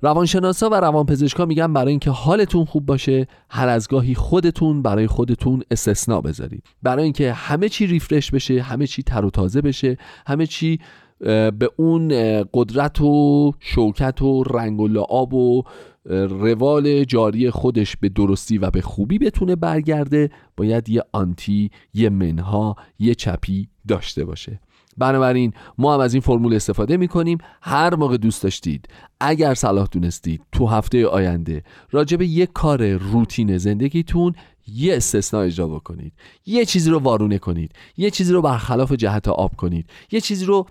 روانشناسا 0.01 0.69
و 0.69 0.73
روانپزشکا 0.73 1.45
میگن 1.45 1.73
برای 1.73 1.89
اینکه 1.89 2.11
حالتون 2.11 2.65
خوب 2.65 2.85
باشه 2.85 3.27
هر 3.49 3.67
از 3.67 3.87
گاهی 3.87 4.15
خودتون 4.15 4.81
برای 4.81 5.07
خودتون 5.07 5.63
استثنا 5.71 6.21
بذارید. 6.21 6.63
برای 6.83 7.03
اینکه 7.03 7.33
همه 7.33 7.69
چی 7.69 7.87
ریفرش 7.87 8.31
بشه 8.31 8.61
همه 8.61 8.87
چی 8.87 9.03
تر 9.03 9.25
و 9.25 9.29
تازه 9.29 9.61
بشه 9.61 9.97
همه 10.27 10.45
چی 10.47 10.79
به 11.19 11.69
اون 11.77 12.07
قدرت 12.53 13.01
و 13.01 13.51
شوکت 13.59 14.21
و 14.21 14.43
رنگ 14.43 14.79
و 14.79 14.87
لعاب 14.87 15.33
و 15.33 15.63
روال 16.05 17.03
جاری 17.03 17.49
خودش 17.49 17.97
به 17.97 18.09
درستی 18.09 18.57
و 18.57 18.71
به 18.71 18.81
خوبی 18.81 19.19
بتونه 19.19 19.55
برگرده 19.55 20.29
باید 20.57 20.89
یه 20.89 21.03
آنتی 21.11 21.71
یه 21.93 22.09
منها 22.09 22.75
یه 22.99 23.15
چپی 23.15 23.69
داشته 23.87 24.25
باشه. 24.25 24.59
بنابراین 24.97 25.53
ما 25.77 25.93
هم 25.93 25.99
از 25.99 26.13
این 26.13 26.21
فرمول 26.21 26.53
استفاده 26.53 26.97
می 26.97 27.07
کنیم 27.07 27.37
هر 27.61 27.95
موقع 27.95 28.17
دوست 28.17 28.43
داشتید 28.43 28.87
اگر 29.19 29.53
صلاح 29.53 29.87
دونستید 29.91 30.41
تو 30.51 30.67
هفته 30.67 31.07
آینده 31.07 31.63
راجع 31.91 32.17
به 32.17 32.27
یک 32.27 32.49
کار 32.53 32.93
روتین 32.93 33.57
زندگیتون 33.57 34.33
یه 34.67 34.95
استثناء 34.95 35.43
اجرا 35.43 35.67
بکنید. 35.67 36.13
یه 36.45 36.65
چیزی 36.65 36.89
رو 36.89 36.99
وارونه 36.99 37.37
کنید. 37.37 37.71
یه 37.97 38.09
چیزی 38.09 38.33
رو 38.33 38.41
برخلاف 38.41 38.91
جهت 38.91 39.27
آب 39.27 39.55
کنید. 39.55 39.89
یه 40.11 40.21
چیزی 40.21 40.45
رو 40.45 40.65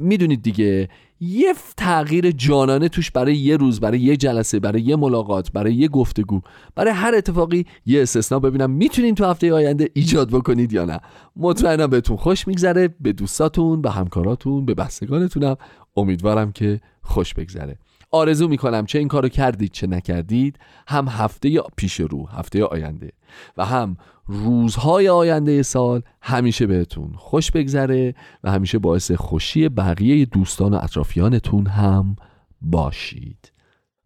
می‌دونید 0.00 0.42
دیگه. 0.42 0.88
یه 1.20 1.54
تغییر 1.76 2.30
جانانه 2.30 2.88
توش 2.88 3.10
برای 3.10 3.36
یه 3.36 3.56
روز 3.56 3.80
برای 3.80 4.00
یه 4.00 4.16
جلسه 4.16 4.60
برای 4.60 4.82
یه 4.82 4.96
ملاقات 4.96 5.52
برای 5.52 5.74
یه 5.74 5.88
گفتگو 5.88 6.40
برای 6.74 6.92
هر 6.92 7.14
اتفاقی 7.14 7.66
یه 7.86 8.02
استثنا 8.02 8.38
ببینم. 8.38 8.70
می‌تونین 8.70 9.14
تو 9.14 9.24
هفته 9.24 9.52
آینده 9.52 9.90
ایجاد 9.94 10.30
بکنید 10.30 10.72
یا 10.72 10.84
نه؟ 10.84 11.00
مطمئنم 11.36 11.86
بهتون 11.86 12.16
خوش 12.16 12.48
میگذره. 12.48 12.94
به 13.00 13.12
دوستاتون 13.12 13.82
به 13.82 13.90
همکاراتون 13.90 14.66
به 14.66 14.74
بستگانتونم. 14.74 15.56
امیدوارم 15.96 16.52
که 16.52 16.80
خوش 17.02 17.34
بگذره. 17.34 17.78
آرزو 18.10 18.48
می‌کنم 18.48 18.86
چه 18.86 18.98
این 18.98 19.08
کارو 19.08 19.28
کردید 19.28 19.72
چه 19.72 19.86
نکردید 19.86 20.58
هم 20.88 21.08
هفته 21.08 21.62
پیش 21.76 22.00
رو 22.00 22.26
هفته 22.26 22.64
آینده 22.64 23.12
و 23.56 23.64
هم 23.64 23.96
روزهای 24.26 25.08
آینده 25.08 25.62
سال 25.62 26.02
همیشه 26.22 26.66
بهتون 26.66 27.12
خوش 27.16 27.50
بگذره 27.50 28.14
و 28.44 28.50
همیشه 28.50 28.78
باعث 28.78 29.12
خوشی 29.12 29.68
بقیه 29.68 30.24
دوستان 30.24 30.74
و 30.74 30.78
اطرافیانتون 30.82 31.66
هم 31.66 32.16
باشید. 32.60 33.52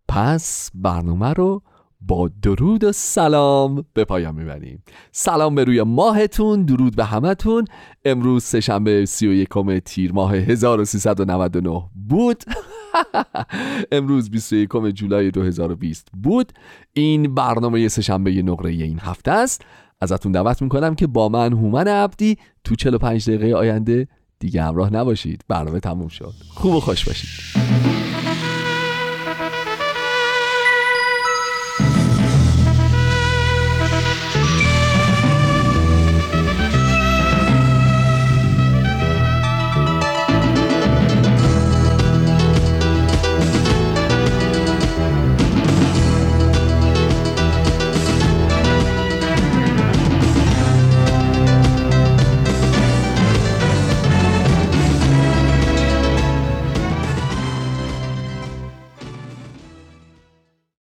پس 0.08 0.70
برنامه 0.74 1.32
رو 1.32 1.62
با 2.00 2.30
درود 2.42 2.84
و 2.84 2.92
سلام 2.92 3.84
به 3.94 4.04
پایان 4.04 4.34
می‌بریم. 4.34 4.82
سلام 5.12 5.54
به 5.54 5.64
روی 5.64 5.82
ماهتون 5.82 6.62
درود 6.62 6.96
به 6.96 7.04
همتون 7.04 7.64
امروز 8.04 8.44
سهشنبه 8.44 9.06
31 9.06 9.48
تیر 9.84 10.12
ماه 10.12 10.34
1399 10.34 11.82
بود. 12.08 12.44
امروز 13.92 14.30
21 14.30 14.70
جولای 14.94 15.30
2020 15.30 16.08
بود. 16.22 16.52
این 16.92 17.34
برنامه 17.34 17.88
سهشنبه 17.88 18.42
نقره 18.42 18.70
این 18.70 18.98
هفته 18.98 19.30
است. 19.30 19.64
ازتون 20.00 20.32
دعوت 20.32 20.62
می‌کنم 20.62 20.94
که 20.94 21.06
با 21.06 21.28
من 21.28 21.52
هومن 21.52 21.88
عبدی 21.88 22.38
تو 22.64 22.74
45 22.74 23.30
دقیقه 23.30 23.54
آینده 23.54 24.08
دیگه 24.38 24.62
همراه 24.62 24.92
نباشید. 24.92 25.44
برنامه 25.48 25.80
تموم 25.80 26.08
شد. 26.08 26.34
خوب 26.54 26.74
و 26.74 26.80
خوش 26.80 27.04
باشید. 27.04 28.09